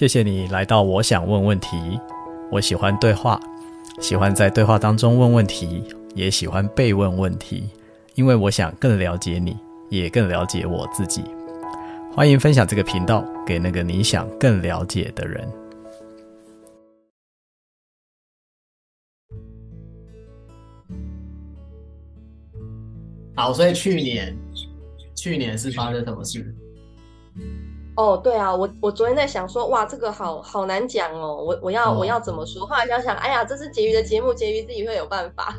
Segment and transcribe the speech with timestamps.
[0.00, 1.76] 谢谢你来到我想问问题。
[2.50, 3.38] 我喜欢对话，
[4.00, 5.84] 喜欢在对话当中问问题，
[6.14, 7.68] 也喜欢被问问题，
[8.14, 9.54] 因为我想更了解你，
[9.90, 11.22] 也更了解我自己。
[12.14, 15.46] 欢迎分享这个频道给那个你想更了解的人。
[23.36, 24.34] 好，所以去年，
[25.14, 26.54] 去年是发生什么事？
[28.00, 32.64] 哦，对啊，我我昨天在想说，哇，这个好好难讲哦，我我要、哦、我要怎么说？
[32.64, 35.54] 后来想想，哎呀，这是婕妤的节目，婕妤自己会有办法。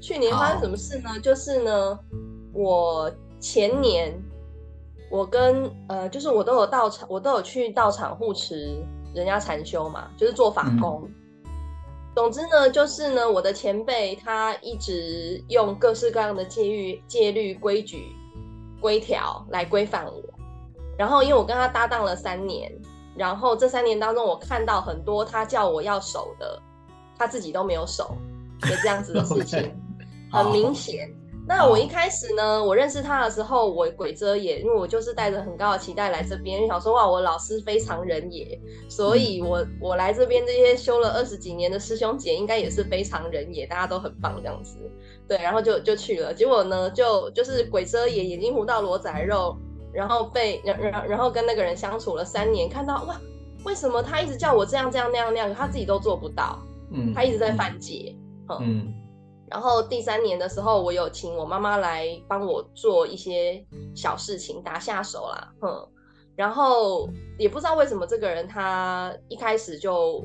[0.00, 1.10] 去年发生什么事呢？
[1.22, 1.98] 就是呢，
[2.54, 4.18] 我前年
[5.10, 8.82] 我跟呃，就是我都有到场，我都有去到场护持
[9.14, 11.02] 人家禅修嘛，就是做法工。
[11.04, 11.14] 嗯
[12.16, 18.06] 总之呢，就是呢，我的前辈他一直用各式各样的戒律、戒律、规矩、
[18.80, 20.22] 规条来规范我。
[20.96, 22.72] 然后，因为我跟他搭档了三年，
[23.14, 26.60] 然后这三年当中，我看到很多他叫我要守的，
[27.18, 28.16] 他自己都没有守
[28.60, 29.74] 的这样子的事情
[30.32, 31.08] 很明显。
[31.48, 44.76] 那我一开始呢，我认识他的时候，我鬼遮眼，因为我就是带着很高的期待来这边，想说哇，我老师非常人也，所以我我来这边这些修了二十几年的师兄姐应该也是非常人也，大家都很棒这样子，
[45.28, 49.56] 对，然后就就去了，结果呢，就就是鬼遮眼，眼睛糊到罗仔肉，
[49.96, 53.18] 然后被然然然后跟那个人相处了三年，看到哇，
[53.64, 58.14] 为什么他一直叫我这样这样那样那样，他自己都做不到，嗯，他一直在犯戒，
[58.48, 58.58] 嗯。
[58.60, 58.94] 嗯
[59.48, 65.88] 然后第三年的时候，我有请我妈妈来帮我做一些小事情，打下手啦，哼。
[66.34, 67.08] 然后
[67.38, 70.22] 也不知道为什么这个人他一开始就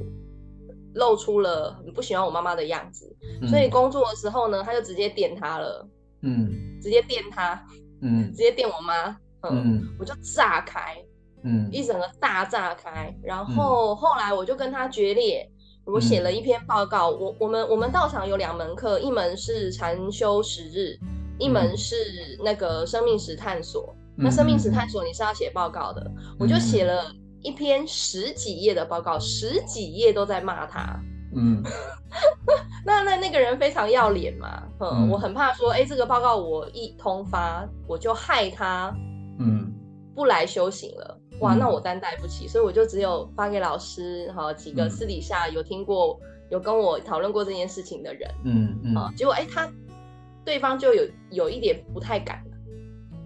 [0.95, 5.87] 露出了很不喜欢我妈妈的样子，嗯、所以工作的时候呢，他就直接电他了，
[6.23, 7.63] 嗯，直接电他，
[8.01, 9.15] 嗯，直接电我妈，
[9.49, 10.97] 嗯，我就炸开，
[11.43, 13.13] 嗯，一整个大炸开。
[13.23, 15.49] 然后后来我就跟他决裂。
[15.83, 20.95] 我写了一篇报告，我我们我们道场有两门课，一门是禅修十日，
[21.39, 21.95] 一门是
[22.43, 23.93] 那个生命史探索。
[24.15, 26.05] 那生命史探索你是要写报告的，
[26.37, 27.11] 我就写了
[27.41, 30.99] 一篇十几页的报告，十几页都在骂他。
[31.33, 31.63] 嗯，
[32.85, 38.93] 那那那个人非常要脸嘛，嗯，我很怕说，哎，这个报告我一通发，我就害他，
[39.41, 39.73] 嗯，
[40.15, 41.17] 不来修行了。
[41.39, 46.19] 哇，那我担待不起，所以我就只有发给老师哈几个私底下有听过、
[46.49, 49.67] 有跟我讨论过这件事情的人，嗯嗯，啊，结果哎，他
[50.45, 52.43] 对方就有有一点不太敢，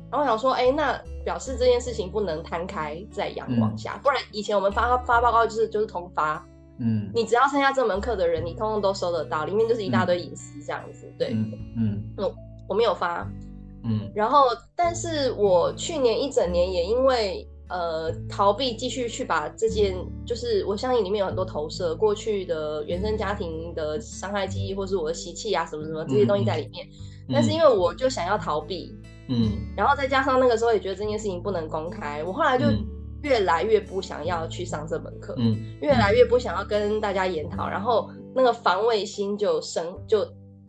[0.10, 6.42] 然后我想说，哎，那表示这件事情不能摊开在阳光下，不然以前我们发发报告就是就是通发，
[6.80, 11.34] 嗯，你只要参加这门课的人，你通通都收得到，里面就是一大堆隐私这样子，对，
[11.76, 12.34] 嗯，我
[12.70, 13.30] 我没有发，
[13.86, 17.48] 嗯，然后但是我去年一整年也因为。
[17.68, 26.86] 呃，逃避继续去把这件，就是我相信里面有很多投射过去的原生家庭的伤害记忆，或是我的习气啊，什么什么这些东西在里面。
[27.28, 28.96] 嗯、但是因为我就想要逃避，
[29.30, 32.66] 嗯，然后再加上那个时候也觉得这件事情不能公开，我后来就
[33.24, 40.24] 越来越不想要去上这门课，嗯，越来越不想要跟大家研讨，然后那个防卫心就生，就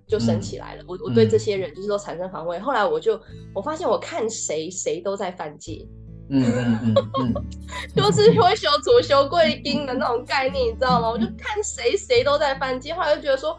[0.06, 0.82] 就升起来了。
[0.82, 2.58] 嗯、我我对这些人就是都产生防卫。
[2.58, 3.20] 后来我就
[3.54, 5.86] 我发现我看谁谁都在犯戒。
[6.28, 7.34] 嗯嗯嗯，嗯
[7.94, 11.08] 就是会修图修贵丁的那种概念，你知道吗？
[11.08, 13.56] 我就看谁谁都在犯戒，后来就觉得说，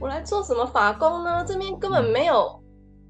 [0.00, 1.44] 我来做什么法工呢？
[1.46, 2.60] 这边根本没有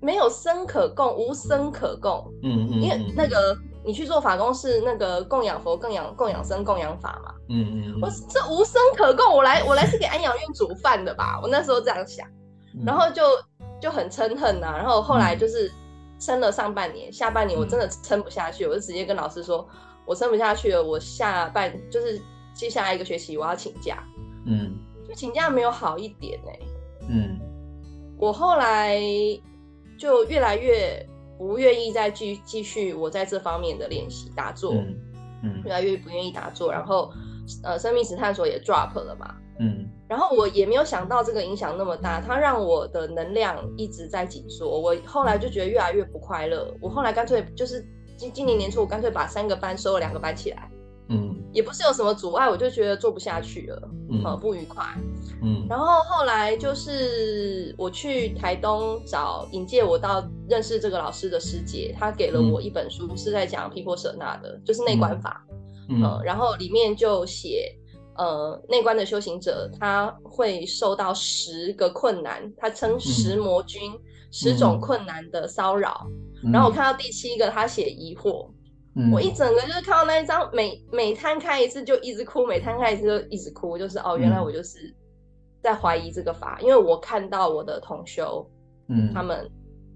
[0.03, 2.31] 没有生可供，无生可供。
[2.43, 7.33] 嗯嗯，因为那个你去做法工是那个供养佛、供养供养僧、供养法嘛。
[7.49, 11.41] 嗯嗯，我这无生可供，我来我来是给安养院煮饭的吧？
[11.43, 12.29] 我那时候这样想，
[12.85, 13.23] 然后就
[13.81, 15.71] 就很嗔恨呐、啊，然后后来就是。
[16.21, 19.65] 撑了上半年，下半年我真的撑不下去，嗯、我就直接跟老师说，
[20.05, 22.21] 我撑不下去了，我下半就是
[22.53, 24.03] 接下来一个学期我要请假。
[24.45, 26.61] 嗯，就请假没有好一点哎、欸。
[27.09, 27.39] 嗯，
[28.19, 29.01] 我后来
[29.97, 31.09] 就越来越
[31.39, 34.99] 不愿意再继继续我在这方面的练习打坐，嗯，
[35.45, 37.13] 嗯，越来越不愿意打坐，然后
[37.63, 39.37] 呃，生命史探索也 drop 了嘛。
[39.61, 39.89] 嗯。
[40.09, 44.81] 然后我也没有想到这个影响那么大，它让我的能量一直在紧缩。
[44.81, 46.75] 我后来就觉得越来越不快乐。
[46.81, 50.71] 我后来干脆就是今今年年初，我干脆把三个班收了两个班起来。
[51.11, 54.83] 嗯，也不是有什么阻碍，我就觉得做不下去了，嗯，不愉快。
[55.43, 65.47] 嗯，然后后来就是我去台东找引荐我到认识这个老师的师姐，她给了我一本书，是在讲皮婆舍那的，就是内观法。
[65.91, 67.75] 嗯，嗯，然后里面就写。
[68.19, 74.01] 呃，内观的修行者他会受到十个困难，他称十魔君，嗯、
[74.31, 76.07] 十种困难的骚扰。
[76.45, 78.51] 嗯、然后我看到第七个，他写疑惑。
[78.97, 84.93] 嗯、我一整个就是看到那一张，每每摊开一次就一直哭，每摊开一次就一直哭，就是哦，原来我就是
[85.63, 88.45] 在怀疑这个法，嗯、因为我看到我的同修，
[88.89, 89.49] 嗯，他们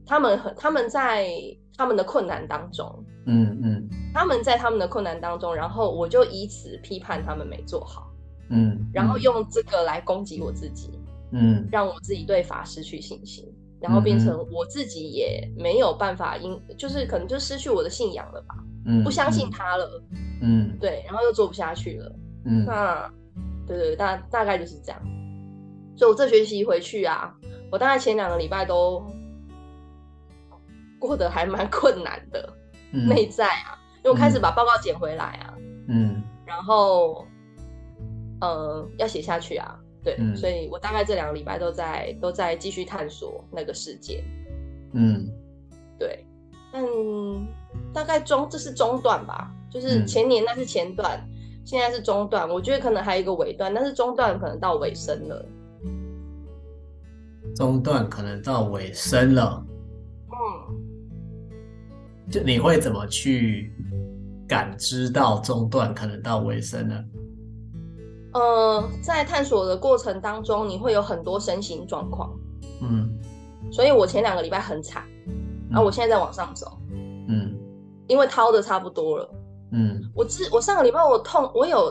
[0.06, 1.32] 他们很他们在
[1.76, 8.11] 他们的困难当中，嗯嗯，他们在他们的困难当中，然后我就以此批判他们没做好，
[8.52, 10.90] 嗯，然后用这个来攻击我自己，
[11.32, 13.44] 嗯，让我自己对法失去信心，
[13.80, 18.54] 然后变成我自己也没有办法因，因就是可能就失去我的信仰了吧。
[19.04, 20.02] 不相信他了，
[20.42, 22.12] 嗯，对，然后又做不下去了，
[22.44, 23.08] 嗯，那，
[23.66, 25.00] 对对，大大概就是这样。
[25.96, 27.32] 所以我这学期回去啊，
[27.70, 29.06] 我大概前两个礼拜都
[30.98, 32.52] 过得还蛮困难的，
[32.92, 35.54] 嗯、内在啊，因为我开始把报告捡回来啊，
[35.86, 37.24] 嗯，然后，
[38.42, 39.74] 呃，要写下去啊，
[40.04, 44.22] 对，嗯、所以我大概这两个礼拜都在都在继续探索那个世界，
[44.92, 45.26] 嗯，
[45.98, 46.26] 对。
[46.74, 47.46] 嗯，
[47.92, 51.28] 大概中这是中段吧，就是前年那是前段，嗯、
[51.66, 52.48] 现在是中段。
[52.48, 55.46] 我觉得可能还有一个尾段，但是中段可能到尾声了。
[57.54, 59.62] 中段可能到尾声了。
[60.30, 60.32] 嗯，
[62.30, 63.70] 就你会怎么去
[64.48, 67.04] 感知到中段可能到尾声呢？
[68.32, 72.30] 呃，在探索的过程当中，你会有很多身心状况。
[72.80, 73.08] 嗯，
[73.70, 75.04] 所以我前两个礼拜很惨。
[75.74, 75.80] 啊！
[75.80, 77.58] 我现在在往上走，嗯，
[78.06, 79.26] 因为掏的差不多了，
[79.72, 81.90] 嗯，我自我上个礼拜我痛，我有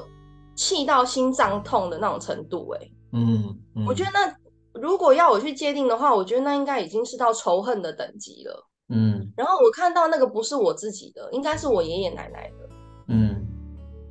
[0.54, 3.56] 气到心脏痛的那种程度，欸，哎，嗯，
[3.88, 12.70] 我觉得那如果要我去界定的话，我觉得那应该已经是到仇恨的等级了，嗯，然后我看到那个不是我自己的，应该是我爷爷奶奶的，
[13.08, 13.48] 嗯，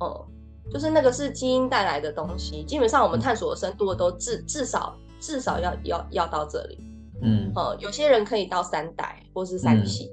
[0.01, 0.27] 哦，
[0.71, 6.77] 就是那个是基因带来的东西，基本上我们探索的深度都至至少至少要要要到这里。
[7.23, 10.09] 嗯，呃，有些人可以到三代或是三系，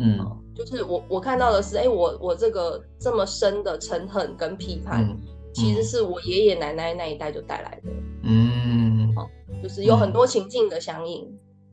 [0.00, 0.26] 嗯，嗯，
[0.56, 5.16] 就是我我看到的是，哎、欸，我我这个这么深的嗔恨跟批判，嗯、
[5.54, 7.92] 其实是我爷爷奶奶那一代就带来的，
[8.24, 9.28] 嗯，好，
[9.62, 11.24] 就是有很多情境的相应，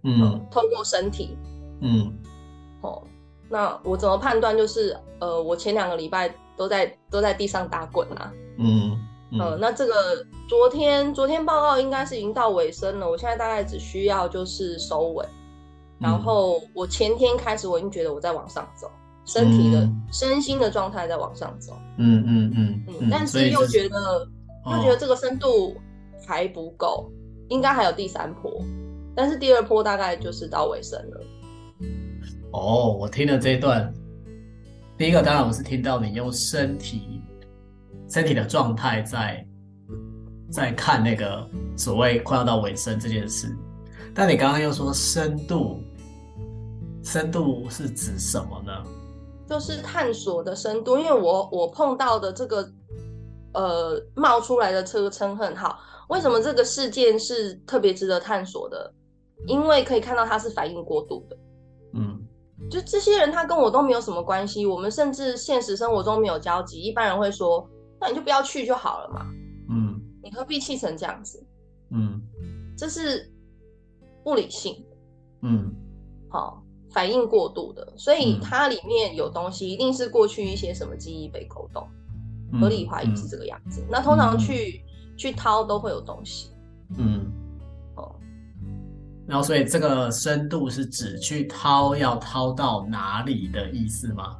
[0.03, 1.35] 嗯，嗯，透过身体，
[1.81, 2.13] 嗯，
[2.81, 3.01] 哦，
[3.49, 4.55] 那我怎么判断？
[4.55, 8.97] 就是，呃，我前两个礼拜都在都在地上打滚啊，嗯。
[9.31, 9.93] 嗯、呃，那这个
[10.47, 18.89] 昨天昨天报告应该是已经到尾声了，我现在大概只需要就是收尾，嗯、然后我前天开始我已经觉得我在往上走，
[19.25, 24.27] 身体的、嗯、身心的状态在往上走，嗯嗯嗯嗯，但是又觉得
[24.71, 25.75] 又觉得这个深度
[26.25, 27.09] 还不够，
[27.49, 28.61] 应该还有第三波，
[29.15, 31.21] 但是第二波大概就是到尾声了。
[32.53, 33.91] 哦，我听了这一段，
[34.97, 37.21] 第一个当然我是听到你用身体。
[38.07, 39.43] 身体的状态在
[40.51, 43.53] 在看那个所谓快要到尾声这件事，
[44.13, 45.81] 但你刚刚又说深度，
[47.03, 48.71] 深度是指什么呢？
[49.49, 52.71] 就是探索的深度，因为我我碰到的这个
[53.53, 58.93] 呃冒出来的这个嗔恨，好，为什么这个事件是特别值得探索的？
[59.47, 61.37] 因为可以看到它是反应过度的，
[61.93, 62.24] 嗯，
[62.69, 67.67] 就这些人他跟我都没有什么关系，我们甚至现实生活中没有交集，一般人会说。
[67.97, 69.25] 那你就不要去就好了嘛。
[69.69, 71.41] 嗯，你何必气成这样子？
[71.91, 72.21] 嗯，
[72.77, 73.33] 这是
[74.21, 74.85] 不理性。
[75.41, 75.73] 嗯，
[76.29, 76.61] 好，
[76.91, 81.87] 反应过度的，所以它里面有东西，一定是过去一些什么记忆被勾动，
[82.51, 83.81] 嗯、合理怀疑是这个样子。
[83.81, 86.49] 嗯、那通常去、嗯、去掏都会有东西。
[86.97, 87.44] 嗯，哦，
[89.27, 94.37] 然后所以这个深度是指去掏要掏到哪里的意思吗？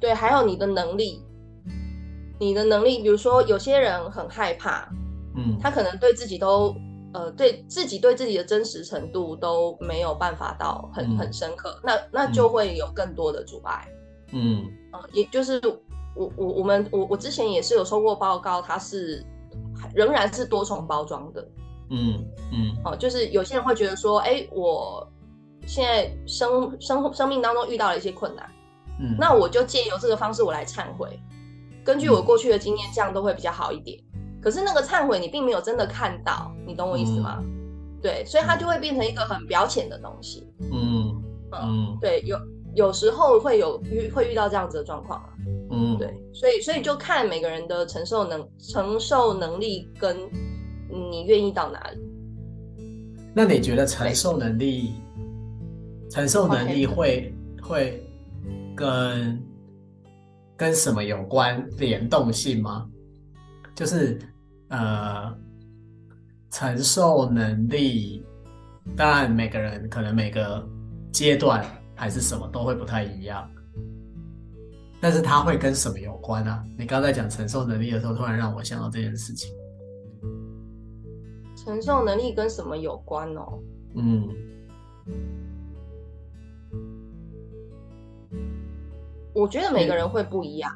[0.00, 1.22] 对，还有你的能力。
[2.38, 4.86] 你的能力，比如说有些人很害怕，
[5.36, 6.76] 嗯，他可能对自己都，
[7.14, 13.88] 呃，对自己对自己的真实程度都没有办法到很、嗯、很深刻，那那就会有更多的阻碍，
[14.32, 15.58] 嗯，呃、也就是
[16.14, 19.24] 我我我们我我之前也是有收过报告，它是
[19.94, 21.42] 仍然是多重包装的，
[21.90, 25.06] 嗯嗯，哦、呃，就是有些人会觉得说，哎、欸，我
[25.66, 28.48] 现在生生生命当中遇到了一些困难，
[29.00, 31.18] 嗯，那我就借由这个方式我来忏悔。
[31.84, 33.98] 根据我过去的经验，这样都会比较好一点。
[34.42, 37.38] 可是那个忏悔，你并没有真的看到，你懂我意思吗？
[37.40, 40.46] 嗯、对，所以它就会变成一个很表浅的东西。
[40.72, 42.36] 嗯嗯，对，有
[42.74, 45.28] 有时候会有遇会遇到这样子的状况啊。
[45.70, 50.16] 嗯，对，所以所以就看每个人的承受能承受能力跟
[51.10, 51.98] 你愿意到哪里。
[53.34, 54.94] 那你觉得承受能力
[56.10, 58.02] 承受能力会会
[58.74, 59.42] 跟？
[60.58, 62.88] 跟什么有关联动性吗？
[63.74, 64.18] 就是
[64.68, 65.30] 呃，
[66.50, 68.24] 承受能力，
[68.96, 70.66] 当然每个人可能每个
[71.12, 71.62] 阶段
[71.94, 73.46] 还是什么都会不太一样。
[74.98, 76.64] 但是它会跟什么有关呢、啊？
[76.78, 79.50] 你刚才讲承受能力的时候，突然让我想到这件事情。
[81.66, 83.58] 承受能力跟什么有关哦？
[83.96, 84.28] 嗯，
[89.34, 90.72] 我觉得每个人会不一样。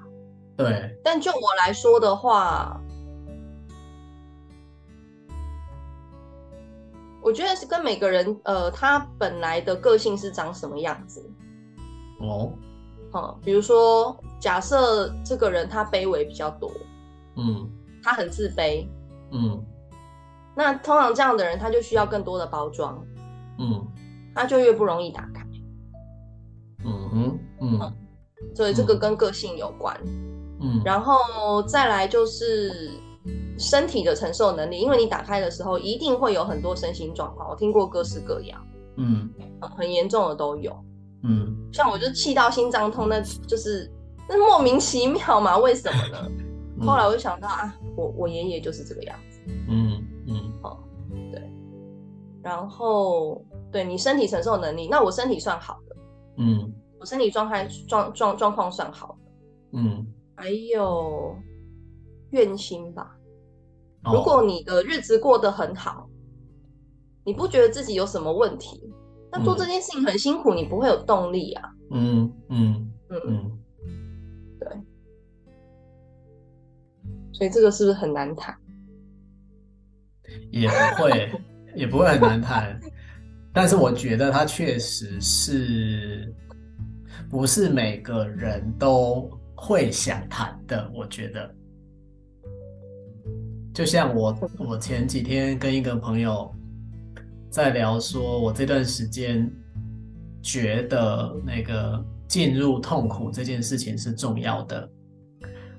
[0.57, 2.81] 对，但就我来说的话，
[7.23, 11.25] 我觉得是跟每个人呃，他本来的个性是长什么样子。
[12.19, 12.53] 哦。
[13.15, 16.69] 嗯，比如说，假设这个人他卑微比较多，
[17.37, 17.71] 嗯，
[18.03, 18.89] 他很自卑，
[19.31, 19.65] 嗯，
[20.61, 23.03] 那通常这样的人他就需要更多的包装，
[23.59, 23.83] 嗯，
[24.35, 25.43] 他就越不容易打开，
[26.85, 27.93] 嗯哼，嗯，
[28.55, 29.99] 所以这个跟个性有关，
[30.61, 32.91] 嗯，然后再来就是
[33.59, 38.63] 身体的承受能力，因为你打开的时候一定会有很多身心状况，我听过各式各样，
[38.99, 39.31] 嗯，
[39.79, 40.77] 很严重的都有。
[41.23, 43.91] 嗯，像我就气到心脏痛，那就是
[44.29, 45.57] 那莫名其妙嘛？
[45.57, 46.31] 为什么呢？
[46.81, 49.41] 嗯、后来我就想到啊，我我爷爷就是这个样子。
[49.69, 50.00] 嗯。
[52.43, 55.97] 然后对你身体承受能力，那我身体算好的。
[56.39, 59.79] 嗯，我身体状态状状状况算好的。
[59.79, 61.37] 嗯，还有
[62.31, 63.17] 怨心吧。
[64.05, 66.09] 哦、如果你的日子过得很好，
[67.25, 68.83] 你不觉得自己有什么问题？
[69.31, 71.71] 那做这件事情很辛苦，嗯、你不会有动力啊。
[71.91, 73.59] 嗯嗯嗯嗯，
[74.59, 74.69] 对。
[77.33, 78.57] 所以这个是不是很难谈？
[80.51, 81.31] 也不会，
[81.75, 82.81] 也不会很难谈。
[83.53, 86.33] 但是我觉得它确实是，
[87.29, 90.91] 不是每个人都会想谈的。
[90.95, 91.55] 我觉得，
[93.75, 96.53] 就像我，我前几天跟一个朋友。
[97.51, 99.51] 在聊说，我这段时间
[100.41, 104.89] 觉得那个进入痛苦这件事情是重要的。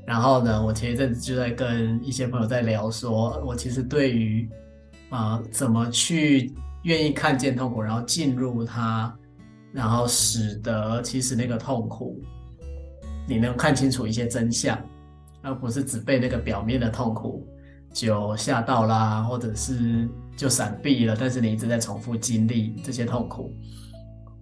[0.06, 4.61] 然后呢，我前一阵子就在跟一些朋友在聊说，我其实对于啊、
[5.12, 6.52] 呃、怎么去
[6.84, 9.16] 愿意看见痛苦，然后进入它，
[9.72, 12.20] 然后使得其实那个痛苦
[13.28, 14.78] 你能看清楚一些真相，
[15.44, 17.48] 而不是只被那个表面的痛苦
[17.94, 20.10] 就吓到啦，或者是。
[20.38, 23.54] 就闪避了，但是你一直在重复经历这些痛苦。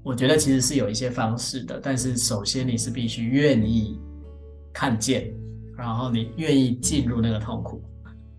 [0.02, 4.00] 我觉得其实是有一些方式的，但是首先你是必须愿意
[4.72, 5.30] 看见，
[5.76, 7.84] 然后你愿意进入那个痛苦。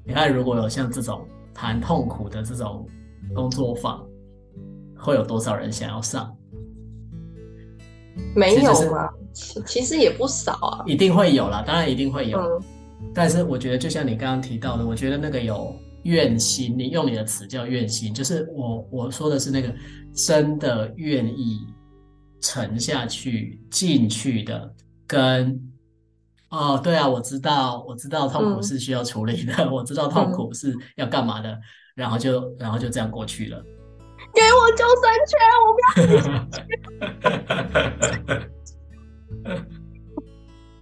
[0.06, 2.86] 你看，如果有像这种谈痛苦的这种
[3.34, 4.04] 工作坊，
[4.96, 6.36] 会有多少人想要上？
[8.34, 9.08] 没有吗？
[9.32, 12.38] 其其实也不少啊，一定会有啦，当然一定会有。
[12.38, 12.62] 嗯，
[13.14, 15.74] 但是我觉得，就像你刚刚提到的，我觉得那个有。
[16.04, 19.70] 愿心，你用你的词叫愿心，就是我我说的是那个
[20.14, 21.60] 真的愿意
[22.40, 24.74] 沉下去进去的，
[25.06, 25.60] 跟
[26.50, 31.60] 哦，对啊，我知道，我知道痛苦是需要处理的，嗯、我知道痛苦是要干嘛的，嗯、
[31.94, 33.62] 然后就然后就这样过去了。
[34.34, 35.80] 给我救生圈，我不
[39.48, 39.60] 要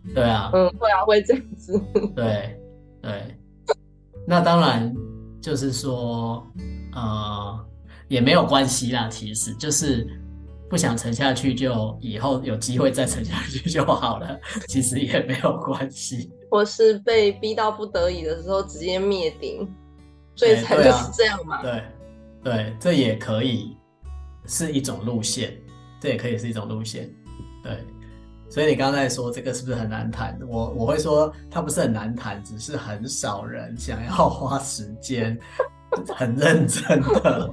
[0.15, 1.79] 对啊，嗯，会啊，会这样子。
[2.17, 2.59] 对
[3.03, 3.39] 对。
[4.27, 4.93] 那当然，
[5.41, 6.47] 就是说，
[6.95, 7.67] 呃，
[8.09, 9.07] 也没有关系啦。
[9.09, 10.07] 其实就是
[10.69, 14.39] 不想沉下去，就以后有机会再沉下去就好了。
[14.69, 16.31] 其实也没有关系。
[16.51, 19.69] 我是被逼到不得已的时候，直接灭顶，
[20.35, 21.63] 最惨就是这样嘛。
[21.63, 21.83] 对啊，
[22.45, 23.77] 对，对，这也可以
[24.47, 25.57] 是一种路线，
[26.01, 27.11] 这也可以是一种路线，
[27.63, 27.79] 对。
[28.51, 30.39] 所以你刚才说这个是不是很难谈？
[30.49, 35.39] 我我会说它不是很难谈，只是很少人想要花时间
[36.17, 37.51] 很认真的，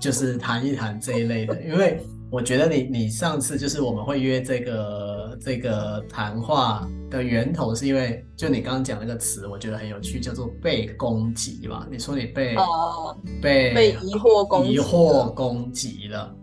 [0.00, 1.60] 就是谈一谈这一类的。
[1.62, 2.00] 因为
[2.30, 11.86] 我觉得你你上次就是我们会约这个这个谈话的源头，是因为就你刚刚讲那个词，我觉得很有趣，叫做被攻击吧。
[11.90, 16.34] 你说你被、哦、被被疑惑疑惑攻击了。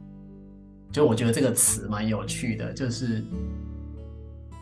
[0.91, 3.23] 就我觉得这个词蛮有趣的，就是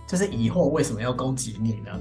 [0.08, 2.00] 就是疑惑为什么要攻击你呢？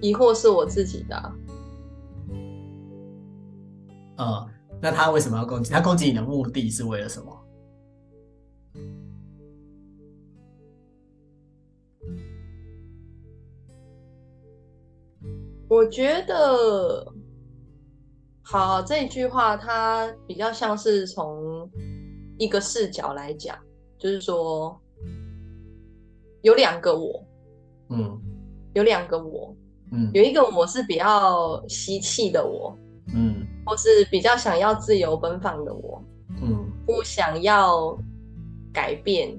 [0.00, 1.32] 疑惑是我自己的。
[4.18, 4.46] 嗯，
[4.80, 5.72] 那他为什么要攻击？
[5.72, 7.44] 他攻击你的目的是为了什么？
[15.68, 17.14] 我觉得。
[18.50, 21.70] 好，这一句话它比较像是从
[22.38, 23.54] 一个视角来讲，
[23.98, 24.74] 就是说
[26.40, 27.22] 有两个我，
[27.90, 28.18] 嗯，
[28.72, 29.54] 有两个我，
[29.92, 32.74] 嗯，有一个我是比较吸气的我，
[33.14, 36.02] 嗯，或是比较想要自由奔放的我，
[36.40, 37.94] 嗯，不想要
[38.72, 39.38] 改变，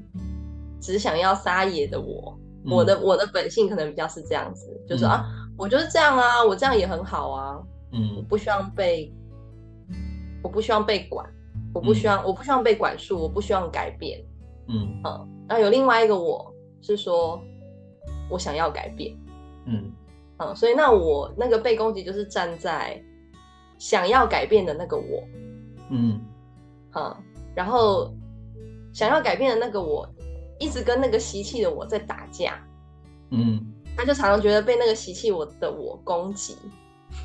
[0.79, 5.25] 只想要撒野的我，嗯、我的我的本性可能比较是这样子，就是啊，
[5.57, 7.59] 我就是这样啊，我这样也很好啊，
[7.91, 9.11] 嗯，我不希望被，
[10.43, 11.27] 我不希望被管，
[11.73, 14.23] 我不希望、嗯、我不希望被管束，我不希望改变，
[14.67, 15.01] 嗯。
[15.03, 17.41] 嗯，那有另外一个我是说，
[18.29, 19.17] 我想要改变，
[19.65, 19.91] 嗯。
[20.37, 23.03] 嗯，所以那我那个被攻击就是站在
[23.79, 25.23] 想要改变的那个我，
[25.89, 26.21] 嗯，
[26.93, 27.15] 嗯，
[27.55, 28.13] 然后
[28.93, 30.07] 想要改变的那个我。
[30.61, 32.61] 一直跟那个习气的我在打架，
[33.29, 36.57] 嗯，他就常常觉得被那个习气我的我攻击，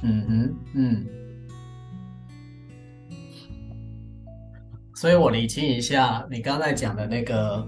[0.05, 1.07] 嗯哼，嗯，
[4.95, 7.67] 所以我理清一下你刚才讲的那个，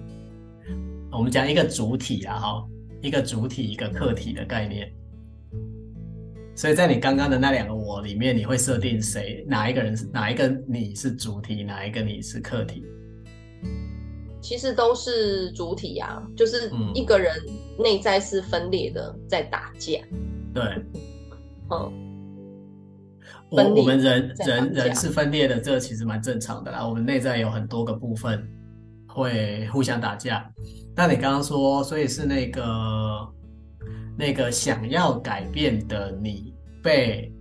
[1.11, 2.65] 我们讲一个主体啊，哈，
[3.03, 4.89] 一个主体一个客体的概念。
[6.57, 9.45] 所以在你刚刚的那两个我里面，你会设定谁？
[9.47, 12.83] 哪一个人是哪一个你是主体，哪一个你是客体？
[14.41, 17.35] 其实都是主体呀、啊，就是一个人
[17.79, 19.99] 内在是分裂的，在打架。
[20.55, 20.63] 对，
[21.71, 21.93] 嗯，
[23.51, 26.89] 我我们人人人是分裂的，这个其实蛮正常的啦。
[26.89, 28.49] 我们内在有很多个部分
[29.07, 30.51] 会互相打架。
[30.95, 32.63] 那你刚刚说，所以是那个
[34.17, 37.33] 那个想要改变的你被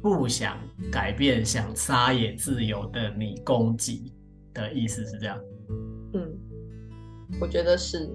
[0.00, 0.56] 不想
[0.90, 4.12] 改变、想撒野自由的你攻击
[4.52, 5.38] 的意思是这样？
[6.14, 6.38] 嗯。
[7.40, 8.10] 我觉得是，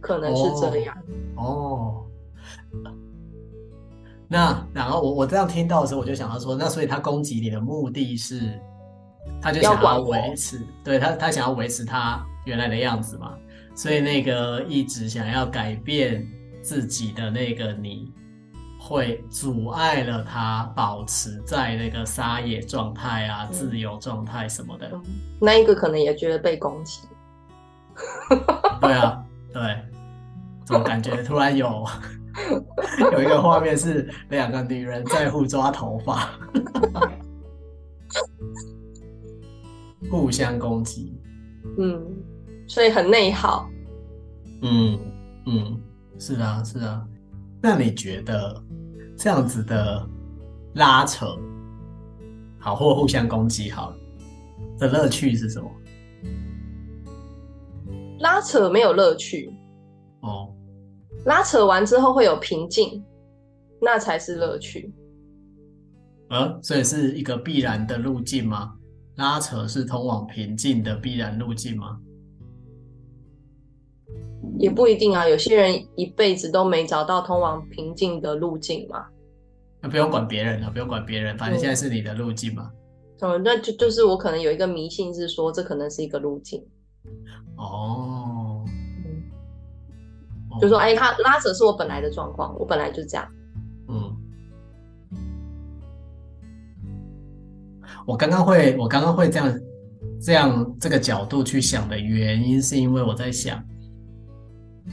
[0.00, 0.96] 可能是这样。
[1.36, 2.04] 哦，
[2.82, 2.92] 哦，
[4.26, 8.60] 那然后我我这样听到的时候，我就想到说，那所以他攻击你的目的是，
[9.40, 13.38] 他就想要维持，对他他想要维持他原来的样子嘛。
[13.76, 16.26] 所以那个一直想要改变
[16.66, 18.12] 自己的那个你，
[18.76, 24.90] 会阻碍了他保持在那个撒野状态啊、嗯、自由状态什么的。
[25.40, 27.02] 那一个可能也觉得被攻击。
[28.82, 29.62] 对啊，对，
[30.64, 31.84] 怎么感觉突然有
[33.12, 36.28] 有一个画面是两个女人在互抓头发，
[40.10, 41.16] 互相攻击。
[41.78, 42.04] 嗯，
[42.66, 43.70] 所以很内耗。
[44.62, 44.98] 嗯
[45.46, 45.80] 嗯，
[46.18, 47.06] 是啊是啊。
[47.62, 48.62] 那你觉得
[49.16, 50.06] 这样子的
[50.74, 51.36] 拉扯，
[52.58, 53.92] 好或互相攻击好
[54.78, 55.70] 的乐趣是什么？
[58.20, 59.52] 拉扯没有乐趣
[60.20, 60.54] 哦，
[61.26, 63.04] 拉扯完之后会有平静，
[63.80, 64.92] 那才是乐趣。
[66.30, 68.74] 呃，所以是一个必然的路径吗？
[69.16, 71.98] 拉扯是通往平静的必然路径吗？
[74.58, 79.06] 也不一定啊，有些人一辈子都没找到通往平静的路径嘛。
[79.80, 82.70] 那不用管别人了，不用管别人，反正现在是你的路径嘛。
[83.20, 86.62] 嗯，那就就是我可能有一个迷信，是说这可能是一个路径。
[87.56, 93.26] 哦，嗯，就说哎，他拉扯是我本来的状况，我本来就这样。
[93.88, 94.16] 嗯，
[98.06, 99.60] 我刚刚会，我刚刚会这样
[100.20, 103.62] 这样这个角度去想的原因，是因为我在想，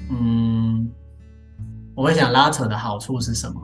[0.10, 0.90] 嗯，
[1.96, 3.62] 我会想拉扯的好处是什么？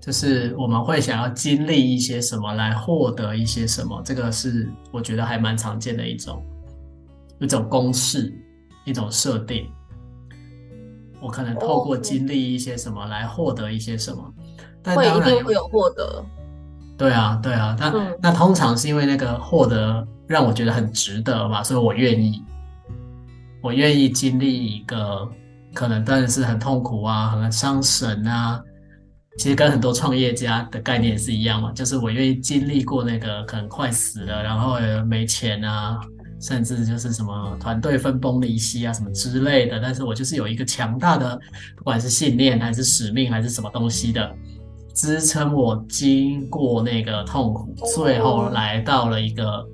[0.00, 6.42] 就是我们会想要经历一些什么来获得一些什么，这个是我觉得还蛮常见的一种。
[7.38, 8.32] 一种公式，
[8.86, 9.66] 一种设定，
[11.20, 14.32] 我可能透过经历一些什么来获得一些什么，
[14.82, 16.24] 但当然会有获得。
[16.96, 22.42] 对啊，对啊，那、嗯、那通常是因为那个获得让我觉得很值得嘛，所以我愿意，
[23.66, 25.28] 我愿意经历一个
[25.74, 28.62] 可能当然是很痛苦啊，很伤神啊。
[29.38, 36.00] 其实跟很多创业家的概念是一样嘛，就是我愿意经历过那个可能快死了，然后没钱啊。
[36.38, 39.80] 甚至就是什么团队分崩离析啊，什么之类的。
[39.80, 41.36] 但是我就是有一个强大的，
[41.76, 44.32] 不管是信念还是使命还是什么东西的
[44.94, 49.66] 支撑，我经过那个痛苦，最后来到了一个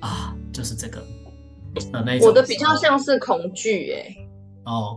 [0.00, 1.02] 啊，就是这个
[2.22, 4.16] 我的比较像是恐惧，哎，
[4.64, 4.96] 哦，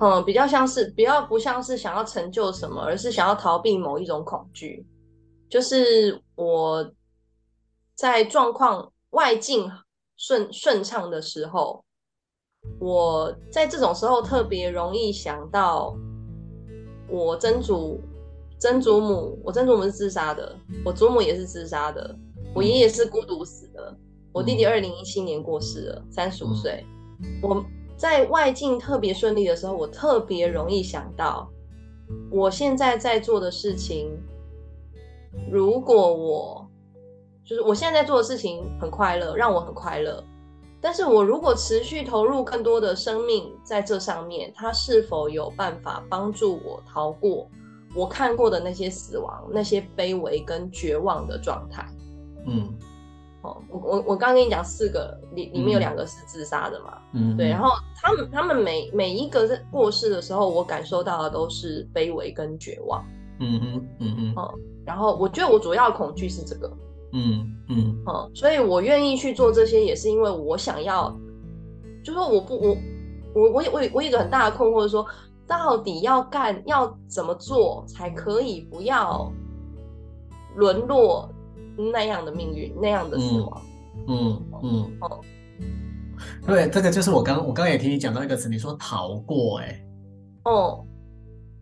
[0.00, 4.86] 嗯，比较像是比较不像是想要成就什么，而是想要逃避某一种恐惧。
[5.48, 6.92] 就是我
[7.94, 9.70] 在状况外境。
[10.18, 11.84] 顺顺畅的时候，
[12.78, 15.96] 我在这种时候特别容易想到
[17.08, 18.00] 我曾祖
[18.60, 22.16] 曾祖母，我曾祖母是自杀的，我祖母也是自杀的，
[22.54, 23.96] 我爷爷是孤独死的，
[24.32, 26.84] 我弟弟二零一七年过世了，三十五岁。
[27.42, 27.64] 我
[27.96, 31.48] 在外境特别顺利的时候，我特别容易想到
[32.30, 34.10] 我现在在做的事情，
[35.50, 36.68] 如果我。
[37.44, 40.22] 就是我现在在做的事情很快乐，让我很快乐。
[40.80, 47.48] 但是我如果持续投入更多的生命在这上面，它是否有办法帮助我逃过
[47.96, 51.84] 我看过的那些死亡、那些卑微跟绝望的状态？
[52.46, 52.72] 嗯，
[53.42, 63.04] 哦，我我我刚刚跟你讲四个里里面有两个是自杀的嘛，嗯，对，然后他们他们每每一个在过世的时候，我感受到的都是卑微跟绝望。
[63.40, 64.54] 嗯哼，嗯哼，哦，
[64.86, 66.72] 然后我觉得我主要的恐惧是这个。
[67.14, 71.14] 嗯嗯，嗯，所以我愿意去做这些，也是因为我想要，
[72.04, 72.76] 就说我不我
[73.34, 75.04] 我我我我有一个很大的困惑，是说
[75.46, 79.30] 到底要干要怎么做才可以不要
[80.54, 81.28] 沦落
[81.76, 83.62] 那样的命运，那样的死亡？
[84.08, 85.20] 嗯嗯哦，
[86.46, 89.84] 对，这个就是我刚我刚也听你讲到一个词，你说逃过、欸，哎，
[90.44, 90.84] 哦。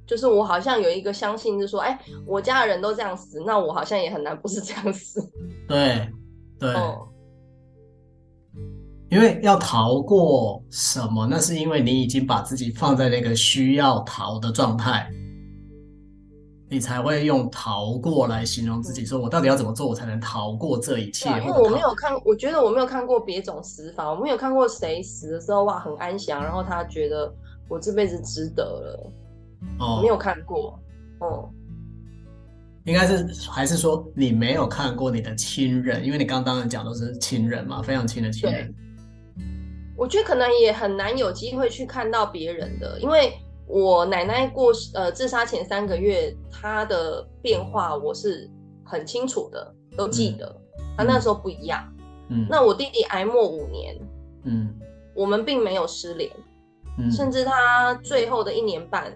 [0.06, 1.96] 就是我好像有一个相信，就是说，哎，
[2.26, 5.20] 我家的人都这样死，那我好像也很难不是这样死。
[5.68, 6.10] 对，
[6.58, 7.06] 对，哦、
[9.08, 11.28] 因为要逃过什么？
[11.30, 15.08] 那是因为你已经把自己放在那个需要逃的状态，
[16.70, 19.04] 你才会用逃过来形容自己。
[19.04, 21.28] 说我到底要怎么做，我才能逃过这一切？
[21.40, 27.34] 因为我没有看，我觉得我没有看过别种死法，我没有看过谁死的时候哇很安详，然后他觉得
[27.68, 29.12] 我这辈子值得了。
[29.80, 30.78] 哦，没有看过，
[31.18, 31.50] 哦，
[32.84, 38.72] 应该是还是说你没有看过你的亲人，因为你刚刚讲都是亲人嘛，非常亲的亲人。
[39.96, 43.34] 我觉得可能也很难有机会去看到别人的，因为
[43.70, 48.50] 我奶奶过世，呃，自杀前三个月她的变化我是
[48.84, 50.54] 很清楚的，都记得。
[50.96, 51.80] 她、嗯、那时候不一样，
[52.28, 53.96] 嗯，那我弟弟挨默五年，
[54.44, 54.74] 嗯，
[55.14, 56.30] 我们并没有失联，
[56.98, 59.12] 嗯，甚至他最后的一年半。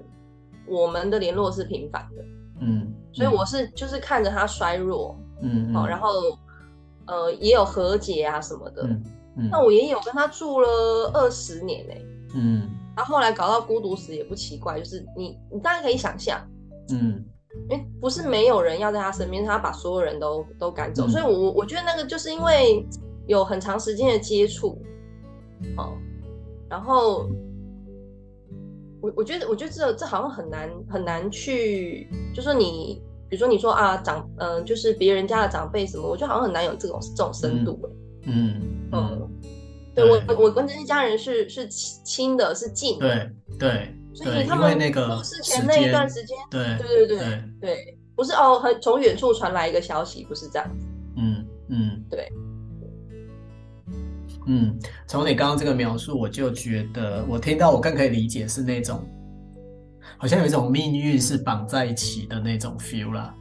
[0.67, 2.25] 我们的联络是频繁的，
[2.63, 6.09] 嗯，所以我是就是看着他衰弱，嗯，好，然后
[7.07, 9.03] 呃也有和解啊什么的，嗯，
[9.37, 11.95] 嗯，那我爷爷有跟他住了二十年呢，
[12.35, 16.41] 嗯，他后来搞到孤独死也不奇怪，就是你你大概可以想象，
[16.91, 17.25] 嗯，
[17.69, 22.87] 因为不是没有人要在他身边，他把所有人都都赶走，所以我我觉得那个就是因为
[23.27, 24.81] 有很长时间的接触，
[25.77, 25.97] 哦，
[26.69, 27.29] 然后。
[29.05, 37.79] 我我觉得，我觉得这这好像很难很难去，就说你，比如说你说啊长，嗯、呃，就是别人家的长辈什么，我觉得好像很难有这种这种深度
[38.23, 39.24] 嗯嗯，嗯，
[39.95, 52.29] 对我我跟这些家人是是亲的，是近的，对对，所以他们那个事前那一段时间，对对对对对对，不是哦，很从远处传来一个消息，不是这样子，嗯嗯，对。
[54.47, 59.03] 嗯，从你刚刚这个描述，我就觉得我听到我更可以理解是那种，
[60.19, 63.35] 好像有一种命运是绑在一起的那种 feel 啦，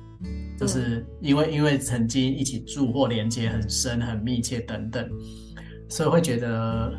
[0.58, 5.06] 就是因为因为曾经一起住或连接很深很密切等等，
[5.94, 6.92] 所以会觉得，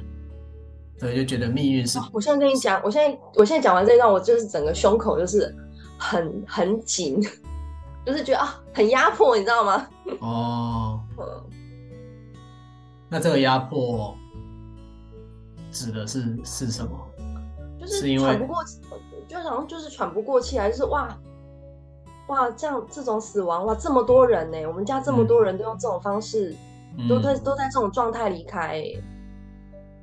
[1.01, 1.99] 对，就觉得命运是。
[2.13, 5.53] 我现在跟你讲，我现在我现在讲完这一段，我就是整个胸口就是
[5.99, 7.21] 很很紧，
[8.07, 9.89] 就是觉得啊很压迫，你知道吗？
[10.21, 11.01] 哦。
[13.11, 14.15] 那这个压迫
[15.73, 16.91] 指的是是什么？
[17.81, 18.79] 就是喘不过气，
[19.27, 21.19] 就好像就是喘不过气来，就是哇
[22.29, 26.57] 哇这样这种死亡哇这么多人呢，我们家这么多人都用这种方式，嗯、
[27.09, 28.83] 都在都在这种状态离开，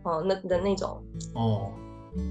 [0.04, 1.02] 哦那的那种
[1.34, 1.72] 哦，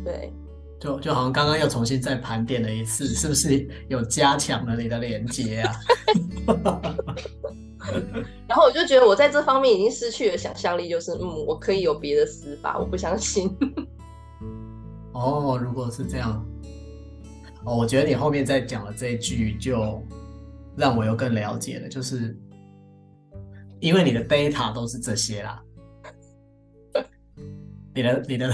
[0.05, 0.33] 对，
[0.79, 5.75] 就就好像刚刚又重新再盘点了一次，是不是有加强了你的连接啊？
[8.47, 13.51] 然后我就觉得我在这方面已经失去了想象力，就是嗯，我可以有别的死法，我不相信。
[15.13, 16.45] 哦，如果是这样，
[17.65, 20.03] 哦，我觉得你后面再讲的这一句就
[20.77, 22.37] 让我又更了解了，就是
[23.81, 25.63] 因为你的 data 都是这些啦，
[27.95, 28.53] 你的你的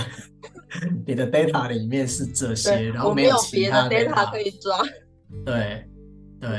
[1.07, 4.83] 你的 data 里面是这些，然后没有别的 data 可以抓。
[5.45, 5.85] 对
[6.41, 6.51] 对，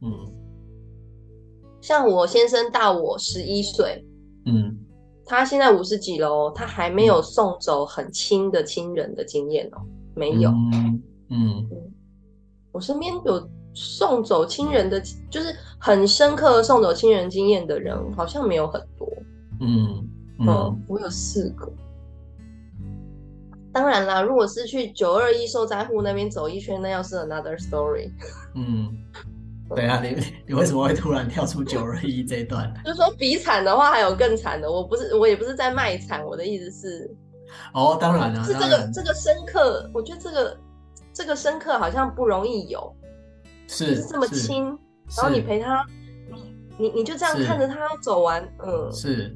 [0.00, 0.28] 嗯。
[1.80, 4.04] 像我先生大我十一岁，
[4.46, 4.78] 嗯，
[5.26, 11.68] 他现在五十几了，他还没有送走很亲的亲人的经验哦，没有，嗯嗯，
[12.70, 19.08] 我身边有送走亲人的，就是很深刻送走亲人经验的人，好像没有很多，
[19.60, 20.08] 嗯
[20.38, 21.70] 嗯，嗯，我有四个，
[23.72, 28.10] 当然啦，如果是去九二一受灾户那边走一圈，那要是 another story，
[28.54, 28.88] 嗯。
[29.74, 30.14] 对啊，你
[30.46, 32.70] 你为什么会突然跳出九二一 这一段？
[32.84, 37.10] 就是说比惨的话还有更惨的，我不是我也不是在卖惨，我的意思是，
[37.72, 40.58] 哦，当然了，是这个这个深刻，我觉得这个
[41.14, 42.94] 这个深刻好像不容易有，
[43.72, 44.64] 是，就是这么亲，
[45.16, 45.84] 然后你陪他，
[46.30, 49.34] 你你你就这样看着他走完，嗯，是，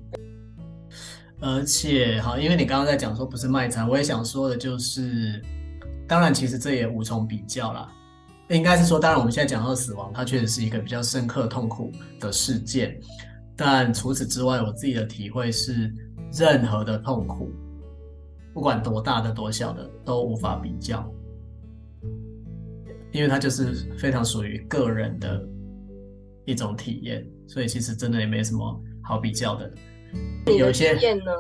[1.40, 5.42] 而且好，因为你刚刚在讲说不是卖惨，我也想说的就是，
[6.07, 7.90] 当然其实这也无从比较啦。
[8.49, 12.96] 应该是说，当然我们现在讲到死亡，它确实是一个比较深刻痛苦的事件。
[13.57, 15.92] 但除此之外，我自己的体会是，
[16.33, 17.51] 任何的痛苦，
[18.55, 21.05] 不管多大的多小的，都无法比较，
[23.16, 25.42] 因为它就是非常属于个人的
[26.44, 29.72] 一种体验，所以其实真的也没什么好比较的。
[30.59, 31.33] 有些经验呢？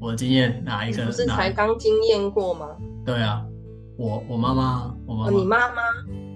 [0.00, 1.06] 我的经验哪一个？
[1.06, 2.76] 不是才刚经验过吗？
[3.06, 3.46] 对啊，
[3.96, 5.82] 我我妈妈，我妈妈，你妈妈，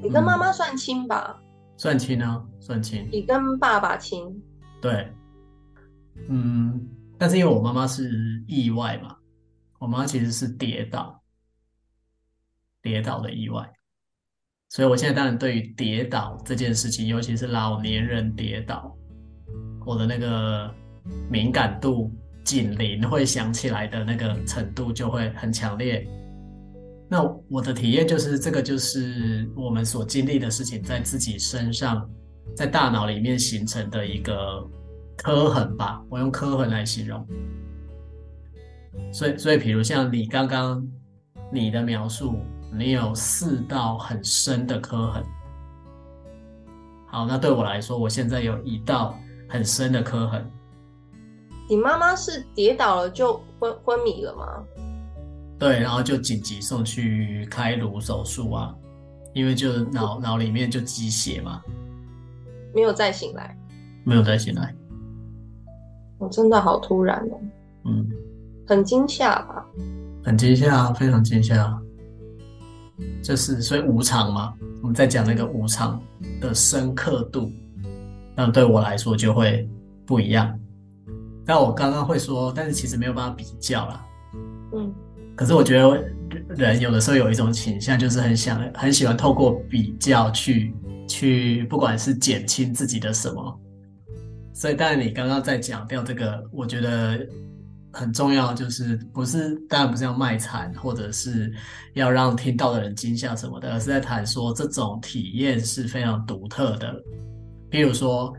[0.00, 1.36] 你跟妈妈算亲吧？
[1.40, 1.44] 嗯、
[1.76, 3.08] 算亲啊，算亲。
[3.10, 4.40] 你跟爸爸亲？
[4.80, 5.12] 对，
[6.28, 8.08] 嗯，但是因为我妈妈是
[8.46, 9.16] 意外嘛，
[9.80, 11.20] 我妈其实是跌倒，
[12.80, 13.68] 跌倒的意外，
[14.72, 18.96] 所以我现在当然对于跌倒这件事情，尤其是老年人跌倒，
[19.84, 20.74] 我的那个
[21.30, 22.10] 敏感度、
[22.42, 26.08] 紧邻会想起来的那个程度就会很强烈。
[27.06, 32.08] 那我的体验就是，这个就是我们所经历的事情，在自己身上。
[32.56, 34.34] 在大脑里面形成的一个
[35.16, 37.24] 刻痕吧，我用刻痕来形容。
[39.12, 40.86] 所以，所以，比如像你刚刚
[41.52, 42.36] 你的描述，
[42.74, 45.22] 你有四道很深的磕痕。
[47.06, 49.14] 好，那对我来说，我现在有一道
[49.48, 50.50] 很深的磕痕。
[51.68, 54.64] 你妈妈是跌倒了就昏昏迷了吗？
[55.58, 58.74] 对，然后就紧急送去开颅手术啊，
[59.34, 61.62] 因为就脑脑里面就积血嘛。
[62.74, 63.56] 没有再醒来，
[64.04, 64.74] 没有再醒来，
[66.18, 67.40] 我真的好突然哦，
[67.84, 68.08] 嗯，
[68.66, 69.66] 很惊吓吧？
[70.24, 71.78] 很惊吓，非常惊吓，
[73.22, 76.00] 就是所以无常嘛，我们在讲那个无常
[76.40, 77.50] 的深刻度，
[78.34, 79.68] 那对我来说就会
[80.06, 80.58] 不一样。
[81.44, 84.06] 但我刚刚会说，但是其实没有办法比较啦，
[84.74, 84.92] 嗯，
[85.34, 86.04] 可是我觉得
[86.56, 90.74] 人有的时候有一种倾向，就是很想很喜欢透过比较去。
[91.08, 93.60] 去，不管是减轻自己的什么，
[94.54, 97.26] 所以当然你刚刚在讲掉这个，我觉得
[97.92, 101.52] 很重要，就是不是当然不是要卖惨，或者是
[101.94, 106.94] 要让听到的人惊吓什么的，而是在谈说这种体验是非常独特的。
[107.70, 108.32] 比如说，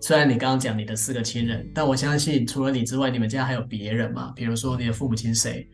[0.00, 4.32] 虽然你刚刚讲你的四个亲人，但我相信除了你之外，你们家还有别人嘛？
[4.36, 5.68] 比如说你的父母亲谁，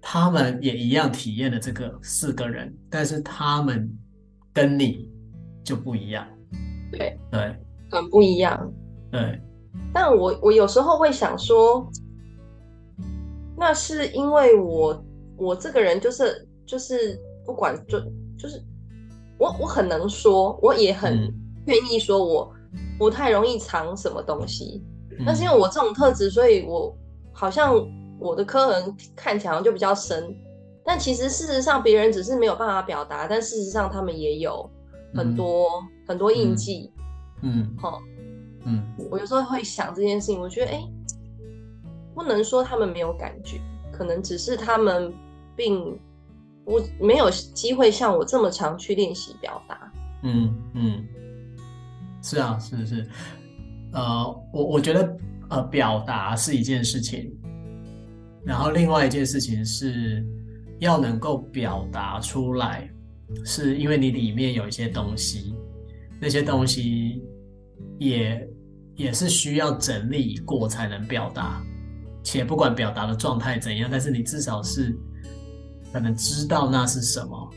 [0.00, 3.88] 他们也一样体验了这个四个人，但是他们
[4.52, 5.10] 跟你。
[5.64, 6.26] 就不一样，
[6.90, 7.56] 对对，
[7.88, 8.68] 很不一样，
[9.12, 9.40] 对。
[9.92, 11.88] 但我我有时候会想说，
[13.56, 15.04] 那是因为我
[15.36, 18.00] 我这个人就是就是不管就
[18.38, 18.62] 就是
[19.38, 21.32] 我我很能说，我也很
[21.66, 22.52] 愿意说，我
[22.98, 24.82] 不太容易藏什么东西。
[25.20, 26.96] 那、嗯、是因为我这种特质，所以我
[27.32, 27.74] 好像
[28.18, 30.34] 我的刻痕看起来就比较深，
[30.84, 34.68] 但其实事实上别人只是没有办法表达，但事实上他们也有。
[35.14, 36.90] 很多、嗯、很多印记，
[37.42, 38.00] 嗯，好，
[38.64, 40.90] 嗯，我有时候会想这件事情，我觉得，哎、欸，
[42.14, 43.60] 不能说他们没有感觉，
[43.92, 45.12] 可能只是他们
[45.56, 45.98] 并
[46.64, 51.04] 不没有机会像我这么常去练习表达，嗯嗯，
[52.22, 53.08] 是啊，是是，
[53.92, 55.16] 呃，我我觉得，
[55.50, 57.32] 呃，表达是一件事情，
[58.44, 60.24] 然后另外一件事情是
[60.80, 62.88] 要能够表达出来。
[63.46, 65.54] 是因为你里面有一些东西，
[66.20, 67.24] 那些东西
[67.98, 68.46] 也
[68.94, 71.64] 也是需要整理过才能表达，
[72.22, 74.96] 且不管表达的状态怎样，但是你至少是
[75.92, 77.50] 可能知道那是什么，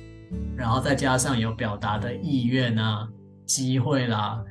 [0.55, 3.07] 然后再加上有表达的意愿啊、
[3.45, 4.43] 机会啦，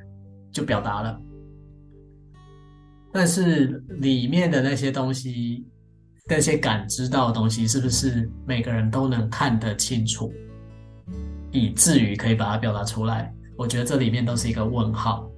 [0.52, 1.20] 就表达了。
[3.12, 5.66] 但是里面的那些东西，
[6.28, 10.32] 那些感知到的东西，是不是每个人都能看得清楚？
[11.52, 15.30] 以至于可以把它表达出来，我觉得这里面都是一个问号。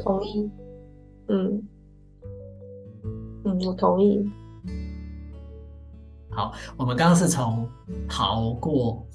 [0.00, 0.50] 同意，
[1.28, 1.62] 嗯，
[3.46, 4.28] 嗯，我同意。
[6.30, 7.66] 好，我们刚刚是从
[8.08, 9.06] 逃过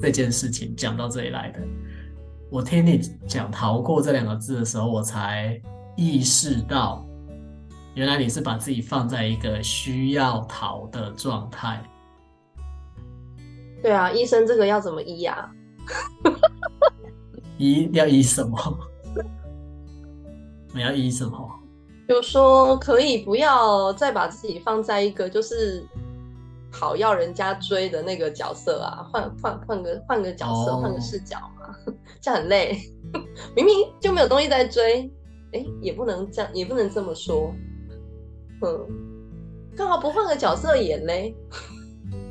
[0.00, 1.60] 这件事情讲到这里来的。
[2.50, 5.60] 我听你讲“逃过”这两个字的时候，我才
[5.96, 7.04] 意识到，
[7.94, 11.82] 原来你是把自己放在一个需要逃的状态。
[13.82, 15.50] 对啊，医生，这个要怎么医啊？
[17.58, 18.56] 医要医什么？
[20.72, 21.59] 你要医什么？
[22.10, 25.80] 就说可以不要再把自己放在一个就是
[26.72, 30.94] 好要人家追的那个角色啊，换换换个换个角色，换、oh.
[30.96, 31.72] 个视角嘛，
[32.20, 32.76] 这样很累。
[33.54, 35.08] 明明就没有东西在追，
[35.52, 37.54] 哎，也不能这样，也不能这么说。
[38.62, 38.88] 嗯，
[39.76, 41.32] 干嘛不换个角色演嘞？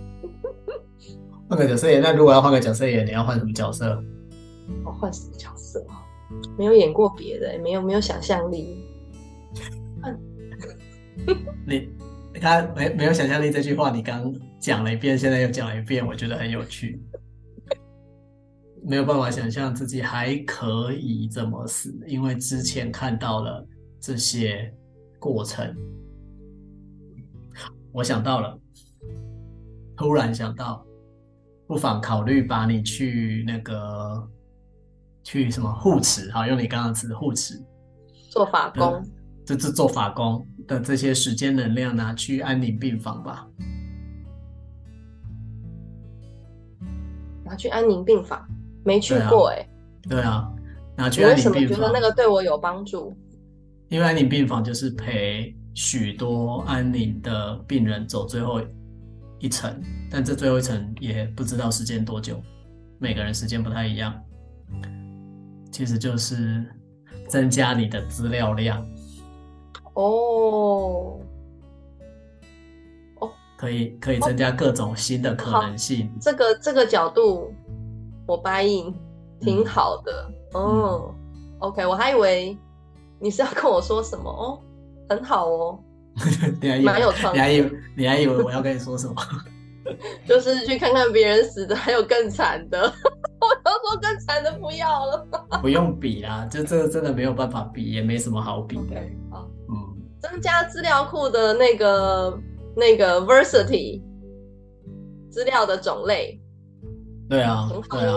[1.49, 3.97] 换个角色演，那如果要换个角色演，你要换什么角色？
[4.83, 5.81] 我换什么角色？
[6.57, 8.85] 没有演过别的，没有没有想象力。
[11.67, 11.89] 你
[12.39, 17.01] 他没没有想象力这句话，你刚讲了一遍，现在又讲了一遍，我觉得很有趣。
[18.81, 23.67] 没有办法想象自己还可以怎么死，因为之前看到了
[23.99, 24.73] 这些
[25.19, 25.75] 过程。
[27.91, 28.57] 我想到了，
[29.97, 30.85] 突然想到，
[31.67, 34.27] 不妨考虑把你去那个
[35.23, 37.61] 去什么护持，好，用你刚刚词护持，
[38.29, 39.03] 做法工，
[39.45, 43.47] 这这做法工的这些时间能量拿去安宁病房吧，
[47.43, 48.47] 拿去安宁病房。
[48.85, 49.69] 没去过哎、欸，
[50.07, 50.47] 对啊，
[50.95, 51.53] 拿去安宁病房。
[51.53, 53.13] 为什么觉得那个对我有帮助？
[53.89, 58.61] 因为安宁病房就是陪许多安宁的病人走最后
[59.39, 62.39] 一程，但这最后一程也不知道时间多久，
[62.99, 64.13] 每个人时间不太一样。
[65.71, 66.63] 其实就是
[67.27, 68.85] 增加你的资料量。
[69.93, 71.19] 哦，
[73.19, 76.11] 哦，可以可以增加各种新的可能性。
[76.21, 77.53] 这个这个角度。
[78.27, 78.93] 我 buy in
[79.39, 81.15] 挺好的，嗯，嗯
[81.61, 82.55] ，OK，我还以为
[83.17, 84.61] 你是要跟我说什么哦，
[85.09, 85.79] 很好哦，
[86.85, 89.15] 蛮有创意，你还以为你还以为我要跟你说什么？
[90.27, 92.79] 就是去看看别人死的，还有更惨的，
[93.41, 95.27] 我要说更惨的不要了，
[95.59, 98.95] 不用比啦，就这个真的没有办法比，也没什么好比的。
[98.95, 99.58] Okay, 好，嗯，
[100.19, 102.39] 增加资料库的那个
[102.75, 104.01] 那个 versity
[105.29, 106.39] 资料的种类。
[107.29, 108.15] 对啊，对啊，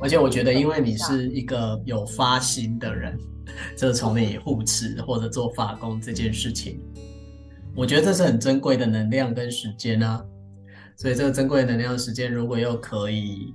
[0.00, 3.18] 而且我觉得，因为你是一个有发心的人，
[3.76, 6.80] 就是从你护持或者做法工这件事情，
[7.74, 10.24] 我觉得这是很珍贵的能量跟时间啊。
[10.96, 13.52] 所以这个珍贵的能量时间，如果又可以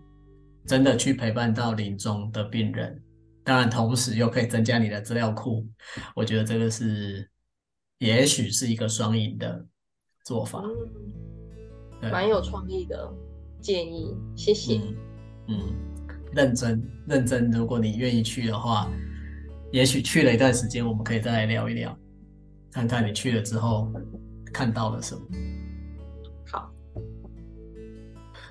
[0.67, 3.02] 真的去陪伴到临终的病人，
[3.46, 5.65] 当然同时又可以增加你的资料库，
[6.17, 7.26] 我觉得这个是
[8.02, 9.64] 也许是一个双赢的
[10.26, 10.64] 做法，
[12.02, 13.14] 嗯，蛮有创意的。
[13.62, 14.78] 建议，谢谢。
[14.78, 14.96] 嗯，
[15.50, 15.58] 嗯，
[16.34, 18.90] 认真认真，如果你愿意去的话，
[19.72, 21.96] 也许去了一段时间，我们可以再来聊一聊，
[22.72, 23.88] 看看你去了之后
[24.52, 25.22] 看到了什么。
[26.48, 26.74] 好。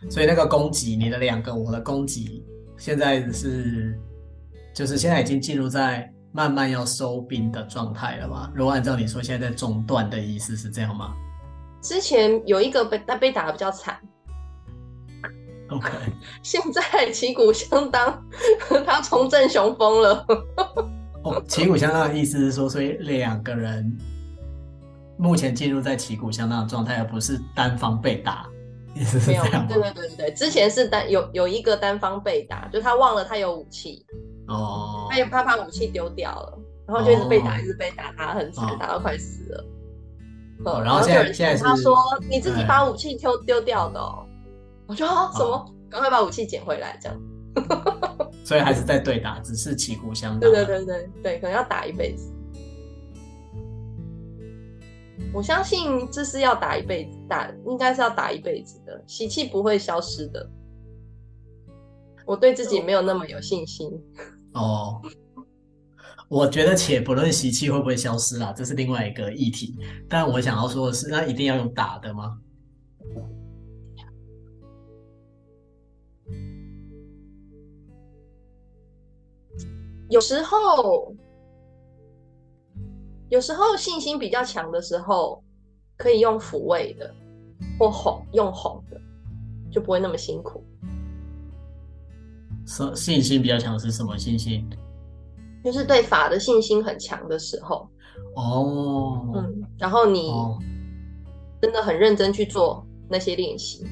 [0.08, 2.40] 所以那个供给，你的两个，我的供给，
[2.78, 3.98] 现在是，
[4.72, 8.50] 就是现在已经进入在慢慢要收兵的状态了吗？
[8.54, 11.14] 如果按照你说现在在中断的意思是这样吗？
[11.82, 13.98] 之前有一个被他被打的比较惨。
[15.70, 15.88] OK，
[16.42, 18.22] 现在旗鼓相当，
[18.84, 20.26] 他重振雄风了。
[21.22, 23.96] 哦，旗鼓相当的意思是说，所以两个人
[25.16, 28.46] 目前进入在旗鼓相当的状态，而不是单方被打，
[28.96, 29.66] 意思是这样吗？
[29.68, 34.04] 对对对对，之前是单有有一个单方被打，就他忘了他有武器
[34.50, 39.64] 哦，他也怕把武器丢掉了，然后就一直被打，哦、一直被打，打很惨，打到快死了。
[40.64, 41.96] 哦，然后现在现在他说
[42.28, 44.26] 你自己把武器丢丢掉的哦。
[44.86, 45.74] 我说什么？
[45.88, 47.20] 赶、哦、快把武器捡回来，这样。
[48.44, 50.40] 所以还是在对打，只是旗鼓相当。
[50.40, 52.32] 对对对对对，可能要打一辈子。
[55.32, 60.50] 我相信这是要打一辈子，打应该是要打一辈子的，习气不会消失的。
[62.26, 63.90] 我对自己没有那么有信心。
[64.52, 65.00] 哦，
[66.28, 69.76] 我觉得且不论习气会不会消失啊，这是另外一个议题。
[70.08, 72.38] 但我想要说的是，那一定要用打的吗？
[80.08, 81.14] 有时候，
[83.28, 85.40] 有时候信心比较强的时候，
[85.96, 87.14] 可以用抚慰的，
[87.78, 89.00] 或哄，用哄的，
[89.70, 90.64] 就不会那么辛苦。
[92.70, 94.64] 信信心比较强是什么信心？
[95.64, 97.88] 就是对法的信心很强的时候。
[98.36, 100.32] 哦，嗯，然后你
[101.60, 103.84] 真的很认真去做那些练习，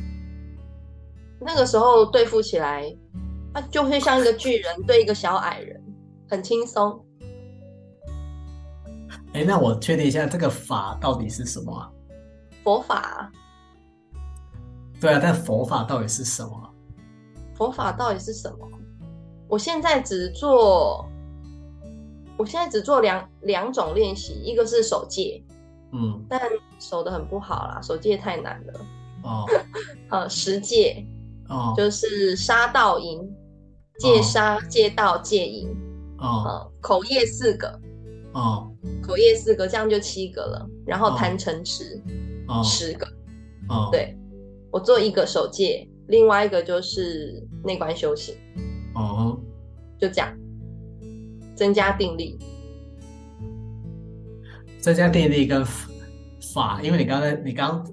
[1.40, 2.96] 那个时候对付起来，
[3.52, 5.82] 他就会像一个巨人对一个小矮人。
[6.30, 7.04] 很轻松。
[9.32, 11.90] 哎，那我确定一下，这个法到底是什么啊？
[12.62, 13.32] 佛法。
[15.00, 16.74] 对啊，但佛法到底是什么？
[17.54, 18.68] 佛法到底是什么？
[19.48, 21.08] 我现在只做，
[22.36, 25.42] 我现在只做两两种练习，一个是守戒，
[25.92, 26.40] 嗯，但
[26.78, 28.80] 守得很不好啦，守戒太难了。
[29.24, 29.44] 哦，
[30.10, 31.04] 呃，十戒，
[31.48, 33.20] 哦，就是杀盗淫，
[33.98, 35.68] 戒杀、戒盗、戒淫。
[36.20, 37.80] 哦，口业四个，
[38.34, 38.68] 哦，
[39.00, 40.68] 口业四个，这样就七个了。
[40.84, 42.02] 然后贪嗔痴，
[42.64, 43.06] 十个。
[43.68, 44.16] 哦，对，
[44.72, 48.34] 我做一个守戒，另外一个就是内观修行。
[48.98, 49.40] 哦，
[49.98, 50.36] 就这样，
[51.54, 52.36] 增加定力。
[54.80, 55.64] 增加定力跟
[56.54, 57.84] 法，因为你刚才你刚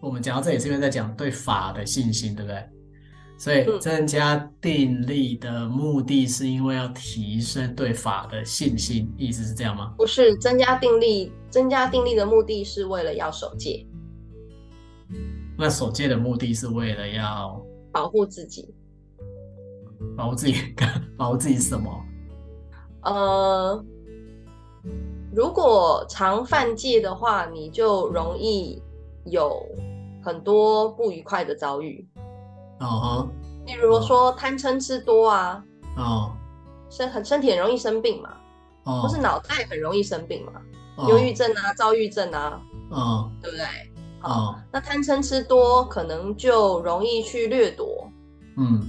[0.00, 2.62] 我们讲到这里是因为在讲对法的信心，对不对？
[3.38, 9.94] 所以增加定力的目的是因为要提升对法的信心，意思是这样吗？
[9.96, 13.86] 不是，增加定力，增加定力的目的是为了要守戒。
[15.58, 17.60] 那守戒的目的是为了要
[17.92, 18.72] 保护自己，
[20.16, 20.54] 保护自己，
[21.16, 21.90] 保护自己什么？
[23.02, 23.84] 呃。
[25.34, 28.82] 如果常犯戒的话，你就容易
[29.24, 29.64] 有
[30.22, 32.06] 很多不愉快的遭遇。
[32.80, 33.26] 哦、
[33.64, 35.64] uh，例如说贪嗔痴多啊，
[35.96, 36.32] 哦，
[36.90, 38.34] 身很身体很容易生病嘛，
[38.84, 40.52] 哦，或是脑袋很容易生病嘛，
[41.08, 43.64] 忧郁症啊、躁郁症啊，哦，对不对？
[44.20, 48.06] 哦，那贪嗔痴多，可能就容易去掠夺，
[48.58, 48.82] 嗯，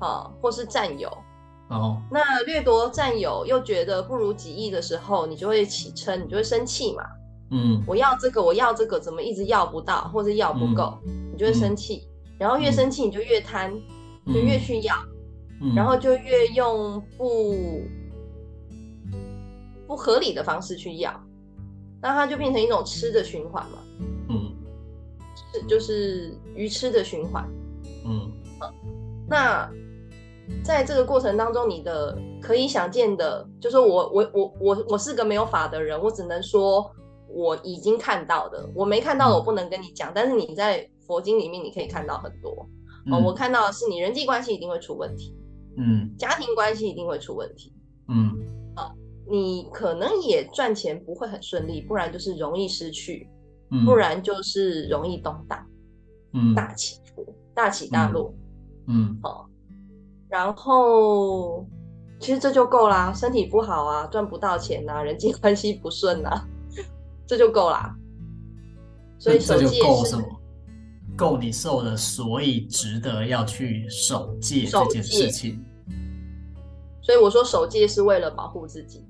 [0.00, 1.08] 啊，或是占有。
[1.68, 7.04] 哦，那掠夺占有又觉得不如己意的时候，你就会起嗔，你就会生气嘛。
[7.52, 12.08] 嗯，我要这个，我要这个，怎么一直要不到，或者要不够，嗯、你就会生气。
[12.24, 13.72] 嗯、然后越生气，你就越贪，
[14.26, 14.96] 嗯、就越去要，
[15.60, 17.82] 嗯、然后就越用不
[19.86, 21.12] 不合理的方式去要，
[22.02, 23.78] 那它就变成一种吃的循环嘛。
[24.28, 24.56] 嗯，
[25.52, 27.48] 是就是鱼吃的循环。
[28.04, 28.28] 嗯，
[29.28, 29.70] 那。
[30.64, 36.90] 在这个过程当中，你的可以想见的，就是我我我我我是个没有法的人，我只能说
[37.28, 40.12] 我已经看到的，我没看到的我不能跟你讲。
[40.14, 42.68] 但是你在佛经里面你可以看到很多，
[43.06, 45.34] 嗯、哦，我看到的是你人际关系一定会出问题，
[45.76, 47.72] 嗯，家庭关系一定会出问题，
[48.08, 48.30] 嗯，
[48.76, 48.92] 啊，
[49.28, 53.28] 你可能也赚钱不会很顺利，不然就是容易失去，
[53.70, 55.66] 嗯、不然就是容易动荡，
[56.32, 58.32] 嗯，大起伏，大起大落，
[58.86, 59.49] 嗯，好、嗯。
[60.30, 61.66] 然后，
[62.20, 63.12] 其实这就够啦。
[63.12, 66.46] 身体不好啊，赚不到钱啊，人际 关系不顺啊，
[67.26, 67.94] 这就够啦。
[69.18, 70.24] 所以守戒是够什么？
[71.16, 75.62] 够你受的，所以值得要去守戒这件事情。
[77.02, 79.04] 所以我说守戒是为了保护自己，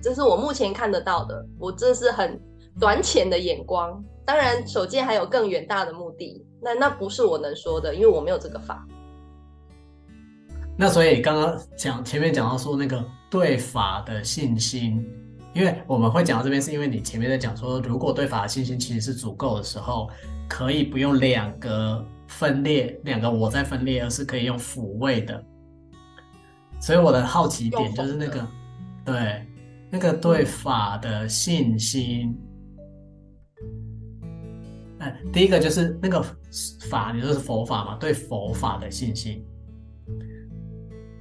[0.00, 1.44] 这是我目前看得到的。
[1.58, 2.40] 我这是很
[2.78, 4.02] 短浅的眼光。
[4.24, 8.86] 当然，守戒还有更远大的目的，那那不是我能说的，因为我没有这个法。
[10.80, 15.06] 那所以刚刚讲前面讲到说那个对法的信心，
[15.52, 20.08] 因为我们会讲到这边，是因为你前面在讲说，如果对法的信心其实是足够的时候，
[20.48, 25.44] 可以不用两个分裂，两个我在分裂，而是可以用抚慰的。
[26.80, 28.48] 所以我的好奇点就是那个，
[29.04, 29.46] 对，
[29.90, 32.34] 那个对法的信心，
[35.00, 36.24] 哎，第一个就是那个
[36.88, 37.96] 法，你说是佛法嘛？
[37.96, 39.44] 对佛法的信心。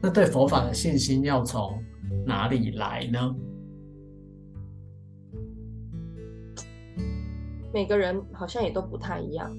[0.01, 1.77] 那对佛法的信心要从
[2.25, 3.35] 哪里来呢？
[7.73, 9.51] 每个人好像也都不太一样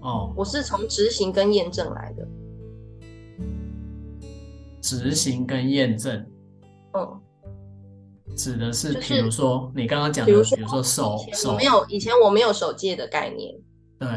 [0.00, 0.32] 哦。
[0.34, 2.26] 我是从执行跟验证来的。
[4.80, 6.26] 执行跟验证，
[6.94, 7.20] 嗯，
[8.34, 13.54] 指的是，比如说、就是、你刚刚讲的，比如说手，手，没有以前我没有守戒的概念，
[13.98, 14.08] 对，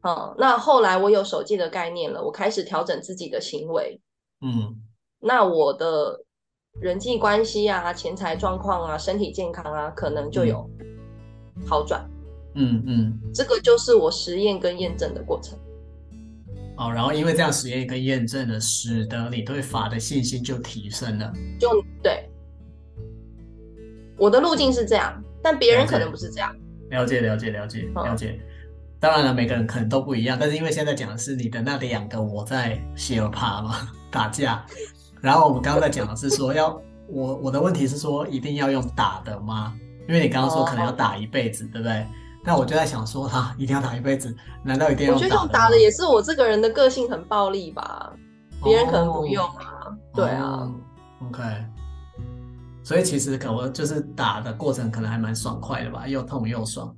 [0.00, 4.00] 嗯，那后来我有守戒的概念了，我开始调整自己的行为，
[4.40, 4.82] 嗯。
[5.24, 6.20] 那我的
[6.80, 10.68] 人际关系啊、钱财状况啊、身体健康啊，可能就有
[11.64, 12.04] 好转。
[12.54, 15.56] 嗯嗯，这个就是我实验跟验证的过程。
[16.76, 21.32] 哦，然后因为这样实验跟验证呢，使得你对法的信心就提升了。
[21.60, 21.68] 就
[22.02, 22.28] 对，
[24.18, 26.54] 我的路径是这样，但别人可能不是这样。
[26.90, 28.40] 了解了解了解了解。
[28.98, 34.64] 当然了，每个人可能都不一样，但是因为现在讲的是你的那两个我在斜尔帕嘛 打架。
[35.22, 39.72] 然后我们刚刚在讲的是说要，我我的问题是说一定要用打的吗？
[40.08, 41.72] 因为你刚刚说可能要打一辈子，oh.
[41.72, 42.06] 对不对？
[42.44, 44.36] 那我就在想说，哈，一定要打一辈子？
[44.64, 45.16] 难道一定要打？
[45.16, 48.12] 我觉得用打的也是我这个人的个性很暴力吧，
[48.64, 49.86] 别人可能不用啊。
[49.86, 49.94] Oh.
[50.12, 50.68] 对啊。
[51.28, 51.40] OK。
[52.82, 56.92] 所以其实可能就是打的过程可能还蛮爽快的吧，又痛又爽。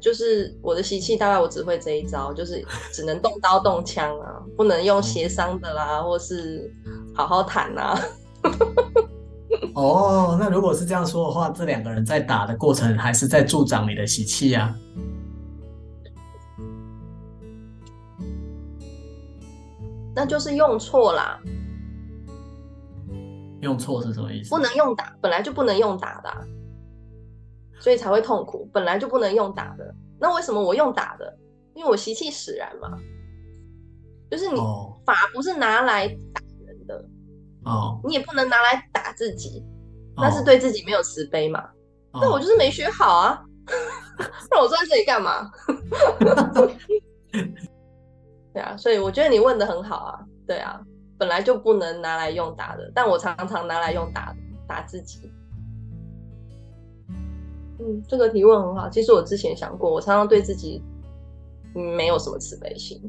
[0.00, 6.72] 就是我的习气，大概我只会这一招，就是只能动刀动枪啊，不能用协商的啦，或是
[7.14, 7.98] 好好谈啊。
[9.74, 14.74] 哦，那如果是这样说的话，这两个人在打的过程，还是在助长你的习气啊？
[20.14, 21.38] 那就是用错啦。
[23.60, 24.50] 用错是什么意思？
[24.50, 26.42] 不能用打，本来就不能用打的啊。
[27.86, 29.94] 所以才会痛苦，本来就不能用打的。
[30.18, 31.38] 那那为什么我用打的？
[31.72, 32.98] 因为我习气使然嘛。
[34.28, 34.56] 就是你
[35.04, 37.00] 法不是拿来打人的
[37.64, 39.64] 哦，你也不能拿来打自己，
[40.16, 41.64] 那是对自己没有慈悲嘛。
[42.12, 43.40] 那、哦、我就是没学好啊，
[44.50, 45.48] 那我坐在这里干嘛？
[48.52, 50.18] 对啊，所以我觉得你问的很好啊。
[50.44, 50.80] 对啊，
[51.16, 54.34] 本来就不能拿来用打的，但我常常拿来用打
[54.66, 55.32] 打自己。
[57.78, 58.88] 嗯，这个提问很好。
[58.88, 60.82] 其实我之前想过，我常常对自己
[61.74, 63.00] 没有什么慈悲心。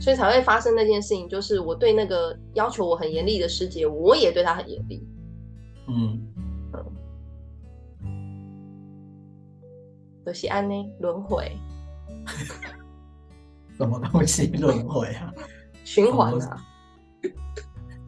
[0.00, 5.06] 所以才会发生那件事情，就是我对那个要求我很严厉的师姐，我也对她很严厉。
[5.88, 6.26] 嗯
[8.02, 8.16] 嗯，
[10.24, 10.74] 可惜安呢？
[11.00, 11.52] 轮回？
[13.76, 15.34] 什么东西轮回啊？
[15.84, 16.66] 循环啊？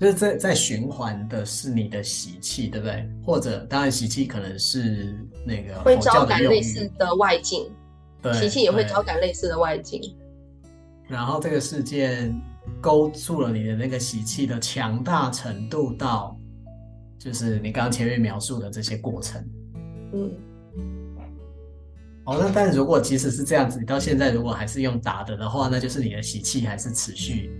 [0.02, 3.08] 就是在在循环的是你的习气，对不对？
[3.24, 5.14] 或者当然习气可能是
[5.46, 7.70] 那个会招感类似的外境，
[8.20, 10.02] 对，习气也会招感类似的外境。
[11.06, 12.34] 然后这个事件
[12.80, 16.36] 勾住了你的那个习气的强大程度到，
[17.16, 19.40] 就是你刚刚前面描述的这些过程。
[20.14, 20.32] 嗯。
[22.24, 27.52] 哦，那但如果即使是这样子，你到现在如果还是用打的的话，那就是你的习气还是持续。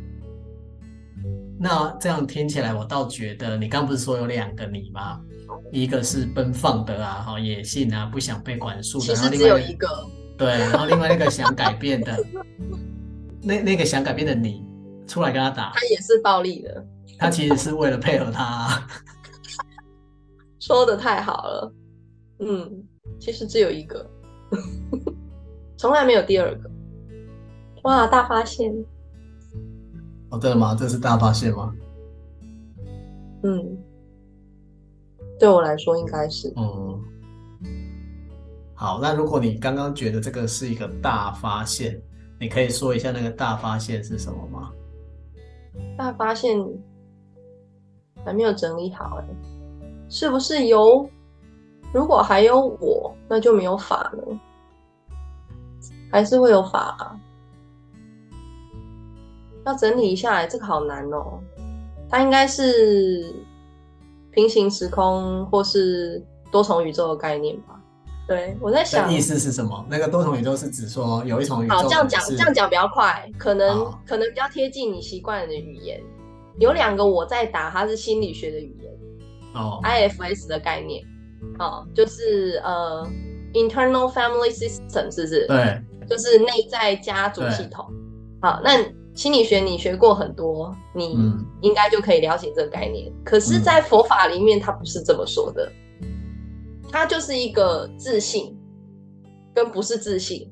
[1.63, 5.21] 那这样听起来，我倒觉得你刚不是说有两个你吗？
[5.71, 9.05] 一个是奔放的啊，哈，野性啊，不想被管束的。
[9.05, 9.87] 其实只有一个。
[10.37, 12.19] 对，然后另外那个想改变的。
[13.41, 14.65] 那那个想改变的你，
[15.07, 16.85] 出来跟他打，他也是暴力的。
[17.17, 18.85] 他其实是为了配合他。
[20.59, 21.73] 说的太好了，
[22.41, 22.85] 嗯，
[23.21, 24.05] 其实只有一个，
[25.79, 26.71] 从来没有第二个。
[27.85, 28.73] 哇，大发现！
[30.33, 30.75] 哦，对了吗？
[30.75, 31.73] 这是大发现吗？
[33.45, 33.79] 嗯，
[35.39, 36.53] 对我来说应该是。
[36.57, 37.01] 嗯，
[38.75, 42.03] 好，那如果你刚刚觉得这个是一个大发现。
[42.41, 44.73] 你可以说一下那个大发现是什么吗？
[45.97, 46.59] 大发现
[48.25, 49.29] 还没有整理好哎，
[50.09, 51.09] 是不是有？
[51.93, 54.39] 如果还有我，那就没有法了，
[56.11, 57.21] 还是会有法啊？
[59.65, 61.39] 要整理一下来，这个好难哦。
[62.11, 63.35] 它应该是
[64.31, 67.81] 平行时空或是多重宇宙的概念吧？
[68.29, 69.85] 对，我在想，意思是什么？
[69.91, 71.75] 那个多重宇宙是指说有一重宇宙。
[71.75, 76.01] 好，这样讲，这样讲比较快，可能可能比较贴近你习惯的语言。
[76.59, 78.93] 有两个我在打，它是心理学的语言
[79.55, 81.03] 哦，IFS 的概念，
[81.59, 83.07] 哦，就是呃
[83.55, 85.47] ，internal family system 是不是？
[85.47, 87.87] 对，就是内在家族系统。
[88.41, 88.79] 好，那
[89.15, 91.17] 心理学你学过很多，你
[91.61, 93.13] 应该就可以了解这个概念。
[93.25, 95.71] 可是，在佛法里面，它不是这么说的。
[96.91, 98.57] 它就是一个自信
[99.55, 100.51] 跟不是自信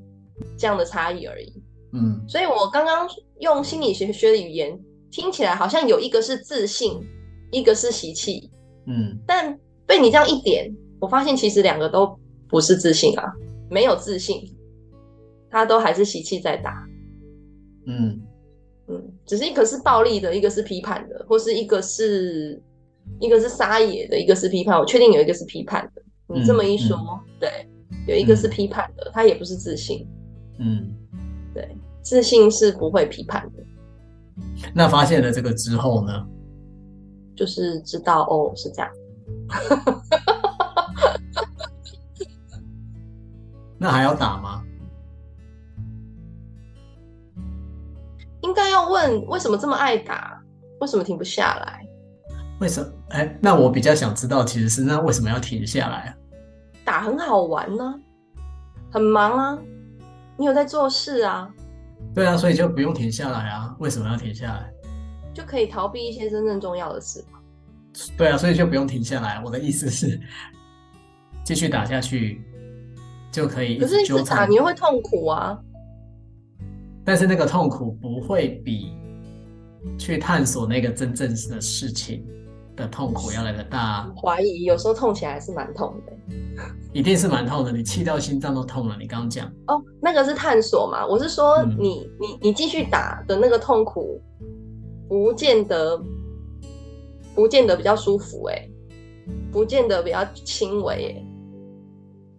[0.56, 1.62] 这样的差异而已。
[1.92, 3.08] 嗯，所以我刚刚
[3.40, 4.78] 用心理学学的语言
[5.10, 7.00] 听起来好像有一个是自信，
[7.50, 8.50] 一个是习气。
[8.86, 13.24] 嗯，但被你这样一点，我发现其实两个都不是自信啊，
[13.68, 14.42] 没有自信，
[15.50, 16.86] 他都还是习气在打。
[17.86, 18.20] 嗯
[18.90, 22.60] 嗯，只是一个是暴力的，一个是批判的，或是一个是
[23.20, 24.76] 一个是撒野的，一个是批判。
[24.78, 26.02] 我确定有一个是批判的。
[26.26, 27.68] 你这么一说，嗯嗯、对，
[28.06, 30.04] 有一个是批判的，他、嗯、也不是自信。
[30.58, 30.92] 嗯，
[31.54, 33.62] 对，自信是不会批判的。
[34.74, 36.26] 那发现了这个之后呢？
[37.36, 38.90] 就是知道哦，是这样。
[43.78, 44.62] 那还要打吗？
[48.70, 50.40] 要问为什么这么爱打？
[50.80, 51.86] 为什么停不下来？
[52.60, 52.90] 为什么？
[53.10, 56.14] 哎，那我比较想知道，其实是那为什么要停下来啊？
[56.84, 57.94] 打很好玩呢、啊，
[58.90, 59.58] 很忙啊，
[60.36, 61.48] 你有在做事啊？
[62.14, 63.74] 对啊，所以就不用停下来啊。
[63.78, 64.72] 为什么要停下来？
[65.34, 67.38] 就可以逃避一些真正重要的事嘛。
[68.16, 69.42] 对啊，所以就不用停下来。
[69.44, 70.20] 我的意思是，
[71.44, 72.42] 继续打下去
[73.30, 73.78] 就可以。
[73.78, 75.58] 可是一直打你又会痛苦啊。
[77.10, 78.92] 但是那个痛苦不会比
[79.98, 82.24] 去探索那个真正的事情
[82.76, 86.12] 的痛苦要来的大，怀疑有时候痛起来还是蛮痛的，
[86.92, 87.72] 一定是蛮痛的。
[87.72, 88.96] 你气到心脏都痛了。
[88.96, 91.04] 你刚刚讲哦，那个是探索嘛？
[91.04, 94.22] 我是说你，你你继续打的那个痛苦，
[95.08, 96.00] 不见得
[97.34, 98.68] 不见得比较舒服哎，
[99.50, 101.26] 不见得比较轻微哎。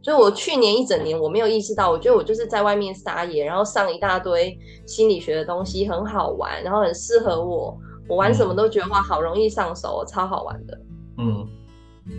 [0.04, 7.78] 所以我去年一整年我没有意识到，我觉得我就是在外面撒野，然后上一大堆心理学的东西，很好玩，然后很适合我。
[8.10, 10.78] 我玩什么都觉得哇，好容易上手，超好玩的。
[11.20, 11.48] 嗯，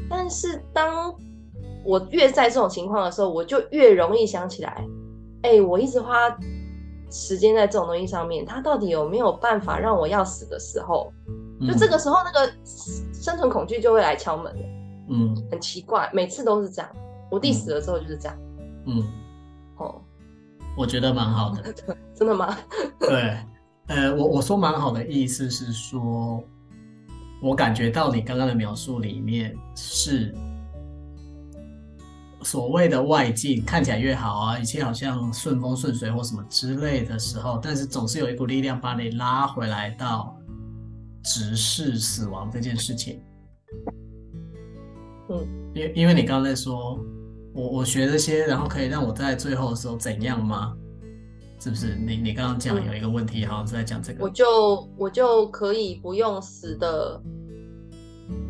[0.08, 1.14] 但是当
[1.84, 4.86] 我越在这种情况的时候，我就越容易想起来，
[5.42, 6.34] 哎、欸，我一直花
[7.10, 11.12] 时间在这种东西上面，它到底有没有办法让我要死的时候？
[11.66, 12.50] 就这个时候，那个
[13.12, 14.54] 生存恐惧就会来敲门。
[15.10, 16.90] 嗯，很奇怪，每次都是这样。
[17.32, 18.38] 我弟死了之后就是这样。
[18.84, 19.02] 嗯，
[19.78, 20.02] 哦，
[20.76, 21.72] 我觉得蛮好的。
[22.14, 22.54] 真的吗？
[23.00, 23.38] 对，
[23.86, 26.44] 呃，我我说蛮好的意思是说，
[27.40, 30.34] 我感觉到你刚刚的描述里面是
[32.42, 40.36] 所谓的外境看起来越好啊，一切好像顺风顺水或什么之类的时候，但是总是有一股力量把你拉回来到
[41.24, 43.22] 直视死亡这件事情。
[45.30, 47.02] 嗯，因因为你刚刚在说。
[47.54, 50.76] 我我学这些，然后可以让我在最后的时候怎样吗？
[51.60, 51.94] 是不是？
[51.94, 54.24] 你你刚刚讲有一个问题，嗯、好像是在讲这个。
[54.24, 57.20] 我就我就可以不用死的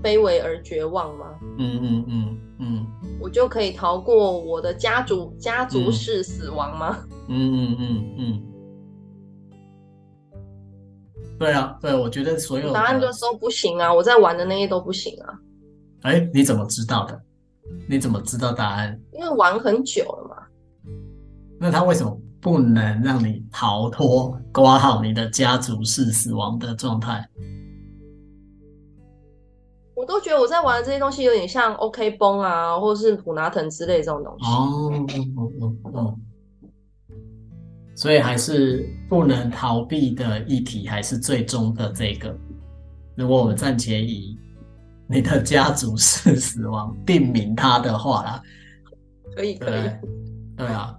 [0.03, 1.27] 卑微而绝望吗？
[1.59, 2.87] 嗯嗯嗯嗯。
[3.21, 6.99] 我就可以逃过我的家族家族式死亡吗？
[7.29, 8.43] 嗯嗯嗯嗯。
[11.39, 13.93] 对啊，对，我觉得所有答案就都不行啊！
[13.93, 15.39] 我在玩的那些都不行啊。
[16.03, 17.21] 哎，你怎么知道的？
[17.89, 19.01] 你怎么知道答案？
[19.13, 20.37] 因为玩很久了嘛。
[21.59, 27.29] 那他为什么不能让你逃脱、挂好你的家族式死亡的状态？
[29.95, 34.47] 我都觉得我在玩的这些东西有点像 OK 绷啊，或者是普拿藤之类这种东西。
[34.47, 34.93] 哦
[35.37, 36.19] 哦哦哦。
[37.95, 42.35] 所以还是不能逃避的议题，还是最终的这个。
[43.17, 44.39] 如果我们暂且以。
[45.13, 48.43] 你的家族是死亡定名他的话啦，
[49.37, 49.91] 可以可以，
[50.57, 50.97] 对啊，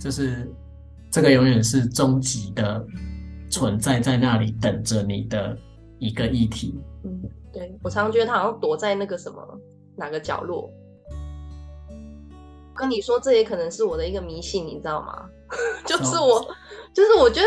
[0.00, 0.52] 就是
[1.12, 2.84] 这个永远是终极的
[3.48, 5.56] 存在在那里等着你的
[6.00, 6.76] 一个议题。
[7.04, 9.38] 嗯，对，我常常觉得他好像躲在那个什么
[9.96, 10.68] 哪个角落。
[12.74, 15.24] 跟你说，这也可能是我的一个迷信，你知道吗？
[15.86, 16.44] 就是我，
[16.92, 17.46] 就是我觉得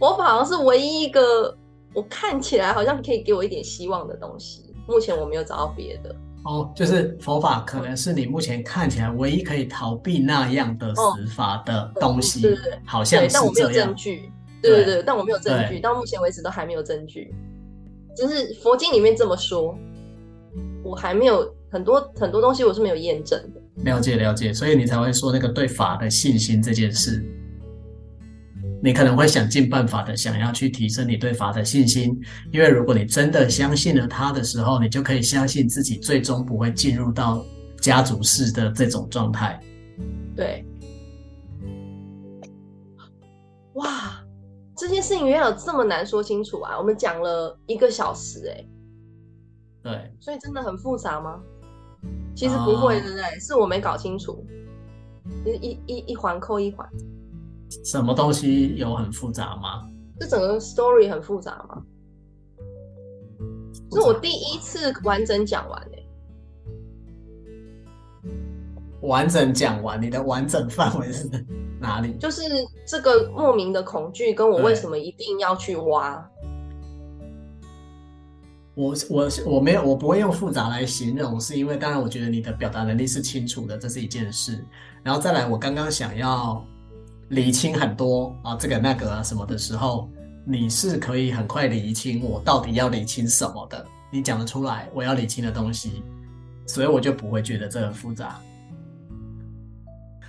[0.00, 1.54] 我好像是唯一一个
[1.92, 4.73] 我看起来好像可以给我一点希望的东西。
[4.86, 6.14] 目前我没有找到别的
[6.44, 13.42] 哦，就是佛法可能是你目前看起来唯一可以逃避那样的死法的东西，对对对，好像是这样。
[13.42, 14.30] 但我没有证据，
[14.60, 17.34] 对对对，但我没有证据，到目前为止都还没有证据。
[18.14, 19.74] 只是佛经里面这么说，
[20.84, 23.60] 我还没有很多很多东西我是没有验证的。
[23.84, 27.24] 了解了解，所以你才会说那个对法的信心这件事。
[28.84, 32.20] 你可能会想尽办法的想要去提升你对法的信心，
[32.52, 37.42] 因为如果你真的相信了他的时候，你就可以相信自己最终不会进入到
[37.80, 39.58] 家族式的这种状态。
[40.36, 40.66] 对，
[43.72, 44.22] 哇，
[44.76, 46.78] 这件事情原来有这么难说清楚啊！
[46.78, 48.66] 我们讲了一个小时，哎，
[49.82, 51.40] 对，所以真的很复杂吗？
[52.36, 53.40] 其实不会，对不对？
[53.40, 54.44] 是我没搞清楚，
[55.46, 56.86] 一一一一环扣一环。
[57.82, 59.88] 什么东西有很复杂吗？
[60.20, 61.82] 这整个 story 很复杂吗？
[63.90, 66.06] 是我第一次完整讲完诶。
[69.00, 71.28] 完整讲完，你的完整范围是
[71.80, 72.16] 哪里？
[72.18, 72.42] 就是
[72.86, 76.30] 这个莫名的恐惧，跟我为什么一定要去挖？
[78.74, 84.64] 我我我没有，我不会用复杂来形容，是因为当然我觉得你的表达能力是清楚的，这是一件事。
[85.02, 86.64] 然后再来，我刚刚想要。
[87.34, 90.08] 理清很多啊，这个那个啊什么的时候，
[90.46, 93.84] 你是可以很快理清我到底要理清什么的。
[94.12, 96.04] 你讲得出来我要理清的东西，
[96.64, 98.40] 所以我就不会觉得这很复杂。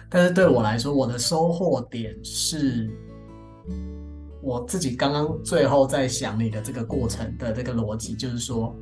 [0.10, 2.90] 但是对我来说，我的收获点是，
[4.42, 8.76] 我自己刚刚最后在想你的这个过程的这个逻辑，就是说，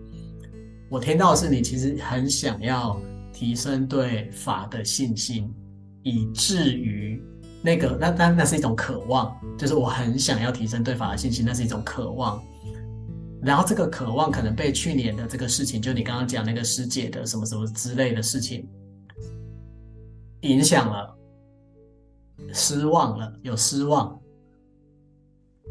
[0.90, 2.98] 我听到是你其实很想要
[3.34, 5.54] 提升对法的信心，
[6.04, 7.22] 以至于。
[7.64, 12.44] 那个，那那那是一种渴望，就是我很想要提升对法的信心，那是一种渴望。
[13.42, 18.68] 然后这个渴望可能被去年的这个事情，就你刚刚讲那个师姐的什么什么之类的事情
[20.42, 21.16] 影响了，
[22.54, 24.20] 失望了，有失望。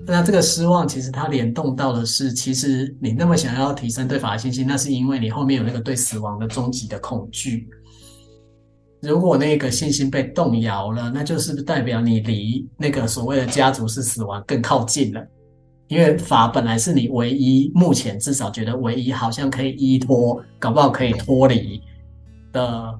[0.06, 7.68] 那这个失望其实它联动到的是，其实你那么想要提升对法的信心，那是因为你后面有那个对死亡的终极的恐惧。
[9.02, 15.20] 如果那个信心被动摇了，那就是不代表你离那个所谓的家族式死亡更靠近了？
[15.88, 21.82] 因为法本来是你唯一，目前至少觉得唯一好像可以依托，搞不好可以脱离
[22.52, 22.94] 的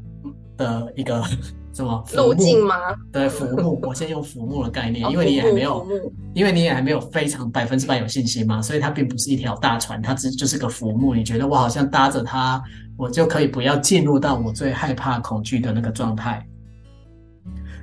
[0.57, 1.22] 的一个
[1.72, 2.74] 什么路径吗？
[3.11, 5.86] 对，浮木，我先用浮木的概念，因为你也还没有，
[6.34, 11.14] 因为你也还没有非常百分之百有信心嘛，所以它并不是一条大船，它只就是个浮木。
[11.14, 12.62] 你觉得我好像搭着它，
[12.97, 16.47] 我就可以不要进入到我最害怕、恐惧的那个状态。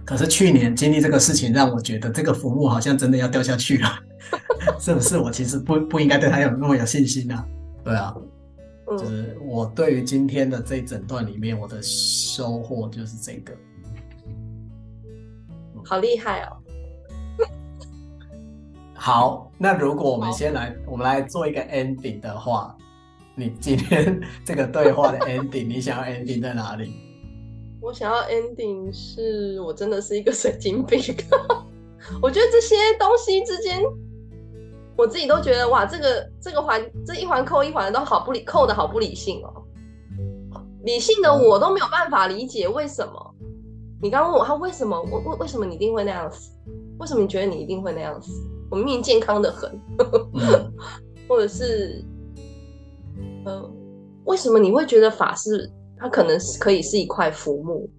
[0.06, 3.90] 可是去年经历这个事情，让我觉得这个服务好像真的要掉下去了，
[4.80, 5.18] 是不是？
[5.18, 7.46] 我其实不不应该对他有那么有信心啊。
[7.84, 8.16] 对啊，
[8.88, 13.54] 就是我对于今天的这一整段里面，我的收获就是这个。
[15.86, 16.58] 好厉害哦！
[18.94, 22.76] 好，那如果我们先来，我们来做一个 ending 的话，
[23.40, 26.92] 你今天这个对话的 ending，你想要 ending 在哪里？
[27.82, 31.02] 我想要 ending 是我真的是一个神经病。
[32.22, 33.82] 我觉得这些东西之间，
[34.98, 39.64] 我自己都觉得哇，这个这个环这一环扣一环都好不理，扣的好不理性哦。
[40.84, 43.36] 理性的我都没有办法理解为什么。
[44.02, 45.02] 你刚刚问我他为什么？
[45.04, 46.52] 为为为什么你一定会那样死？
[47.00, 48.32] 为什么你觉得你一定会那样死？
[48.70, 49.72] 我明明健康的很，
[50.34, 50.74] 嗯、
[51.28, 52.04] 或者是，
[53.46, 53.74] 嗯、呃，
[54.26, 57.90] 为什么你会觉得法师他可能是可以是一块浮木？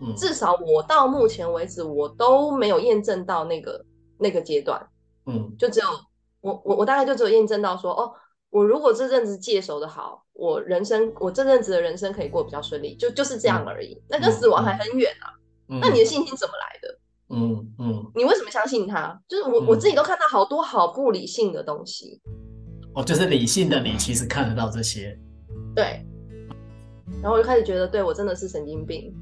[0.00, 3.84] 嗯、至少我到目前为止我都没有验证到那个
[4.18, 4.84] 那个阶段。
[5.26, 5.86] 嗯，就只有
[6.40, 8.12] 我我我大概就只有验证到说，哦，
[8.50, 13.94] 我如果这阵子戒手的好，我人生我这阵子的人生可以过比较顺利，就就是这样而已。
[13.94, 15.30] 嗯、那跟死亡还很远啊。
[15.68, 16.98] 嗯那你的信心怎么来的？
[17.34, 19.18] 嗯嗯，你为什么相信他？
[19.26, 22.20] 就是我、嗯、我自己都看到好多好不理性的东西。
[22.94, 25.18] 哦，就是理性的你其实看得到这些。
[25.74, 26.04] 对。
[27.22, 29.14] 然后我就开始觉得，对我真的是神经病。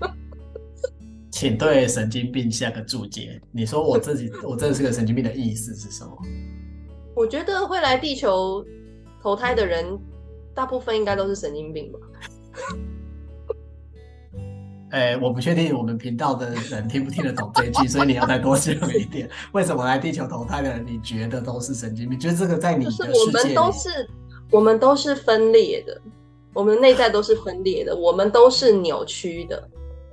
[1.30, 3.40] 请对神经病下个注解。
[3.50, 6.16] 你说我自己，我真的是个神经病的意思是什么？
[7.14, 8.64] 我觉得会来地球
[9.22, 9.98] 投胎的人，
[10.54, 11.98] 大部分应该都是神经病吧。
[14.90, 19.30] 哎、欸，我不确定我们频道的人听不听得懂这一句，所以你要再多讲一点。
[19.52, 22.18] 为什么来地球投胎的人，你觉得都是神经病？
[22.18, 24.08] 就是这个在你的世界里，我们都是，
[24.50, 26.00] 我们都是分裂的，
[26.52, 29.56] 我们内在都是分裂的，我们都是扭曲的。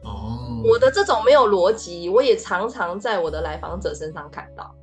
[0.03, 4.75] 哦，我的这种没有逻辑，我也常常在我的来访者身上看到，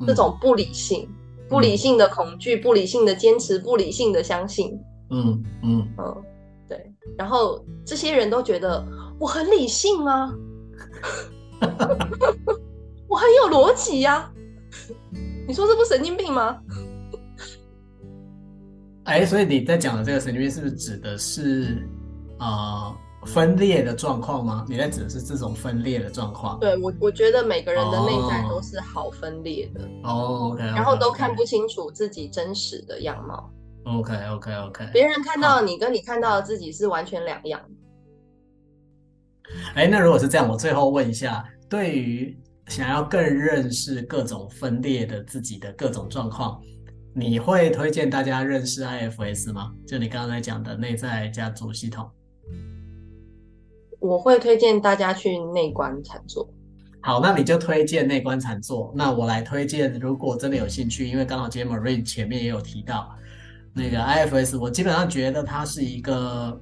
[0.00, 1.08] 嗯、这种不理性、
[1.48, 4.76] 不理性的恐惧、不理性的坚持、不理性的相信。
[5.10, 5.96] 嗯嗯嗯。
[5.98, 6.24] 嗯
[6.72, 8.82] 对，然后这些人都觉得
[9.20, 10.32] 我很理性啊，
[13.06, 14.32] 我很有逻辑呀，
[15.46, 16.58] 你说这不神经病吗？
[19.04, 21.86] 哎，所以你在讲的这个神经病，是不是指的是
[22.38, 24.64] 啊、呃、分裂的状况吗？
[24.66, 26.58] 你在指的是这种分裂的状况？
[26.58, 30.74] 对，我我觉得每个人的内在都是好分裂的哦，okay, okay, okay.
[30.74, 33.50] 然后都看不清楚自己真实的样貌。
[33.84, 37.60] OK OK OK，别人看到你跟你看到的自己是完全两样。
[39.74, 46.60] 哎，那如果是这样，我最后问一下，对于想要更认识各种分裂的自己的各种状况，
[47.14, 49.72] 你会推荐大家认识 IFS 吗？
[49.86, 52.08] 就你刚才讲的内在家族系统。
[53.98, 56.48] 我会推荐大家去内观禅坐。
[57.00, 58.92] 好，那你就推荐内观禅坐。
[58.94, 63.12] 那我来推荐，如果真的有兴趣，因为刚好今天 Marine 前面也有提到。
[63.74, 66.60] 那个 IFS，我基本上觉得它是一个，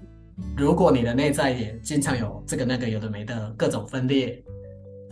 [0.57, 4.43] 如果你的内在也经常有这个那个有的没的各种分裂，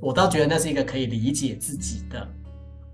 [0.01, 2.27] 我倒觉得那是一个可以理解自己的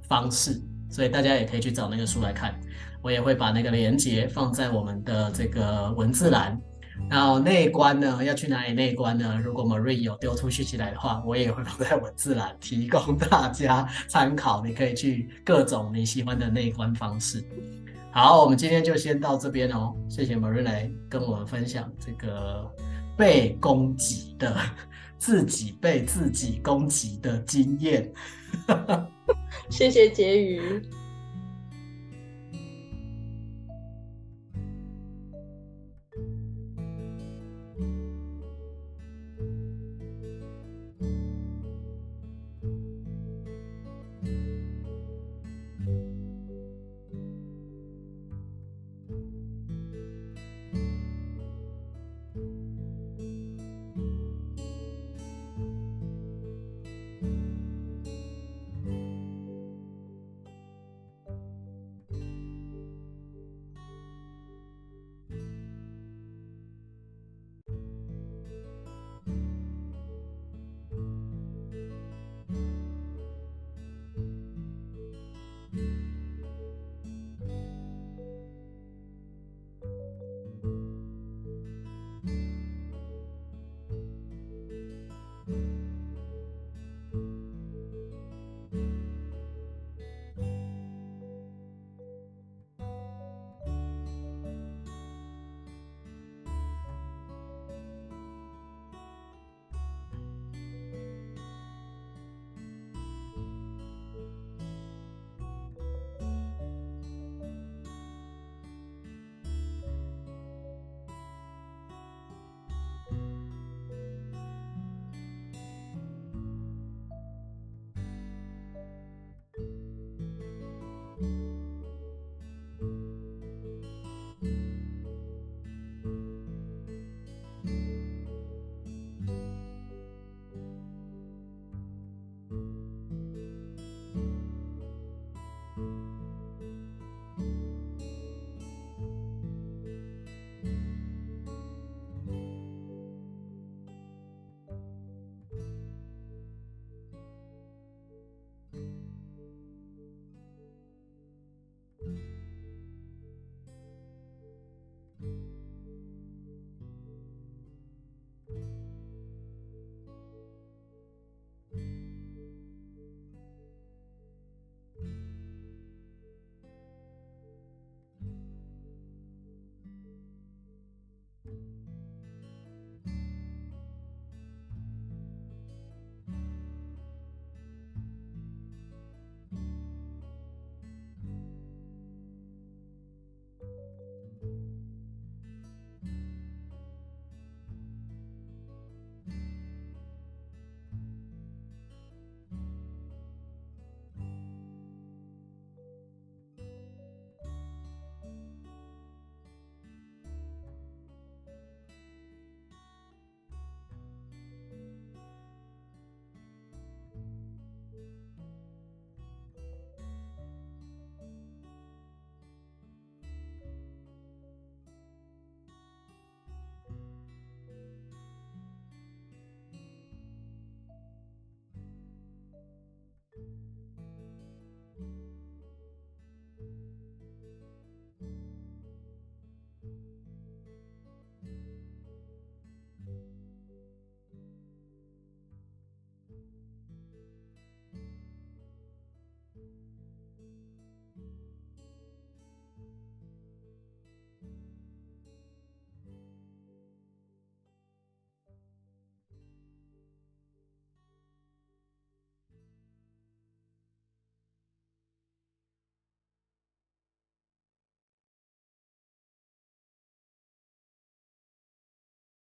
[0.09, 2.59] 方式，所以大家也可以去找那个书来看。
[3.03, 6.59] 我也会把那个连接放在我们的这个文字栏。
[7.11, 9.39] 然后内观呢，要去哪里内观呢？
[9.45, 14.65] 如果 Marie 有丢出讯息来的话，我也会放在文字栏，提供大家参考。
[14.65, 17.45] 你可以去各种你喜欢的内观方式。
[18.15, 19.93] 好，我们今天就先到这边哦。
[20.09, 22.65] 谢谢 Marie 来跟我们分享这个
[23.19, 24.57] 被攻击的
[25.19, 28.09] 自己被自己攻击的经验。
[29.69, 30.81] 谢谢婕妤。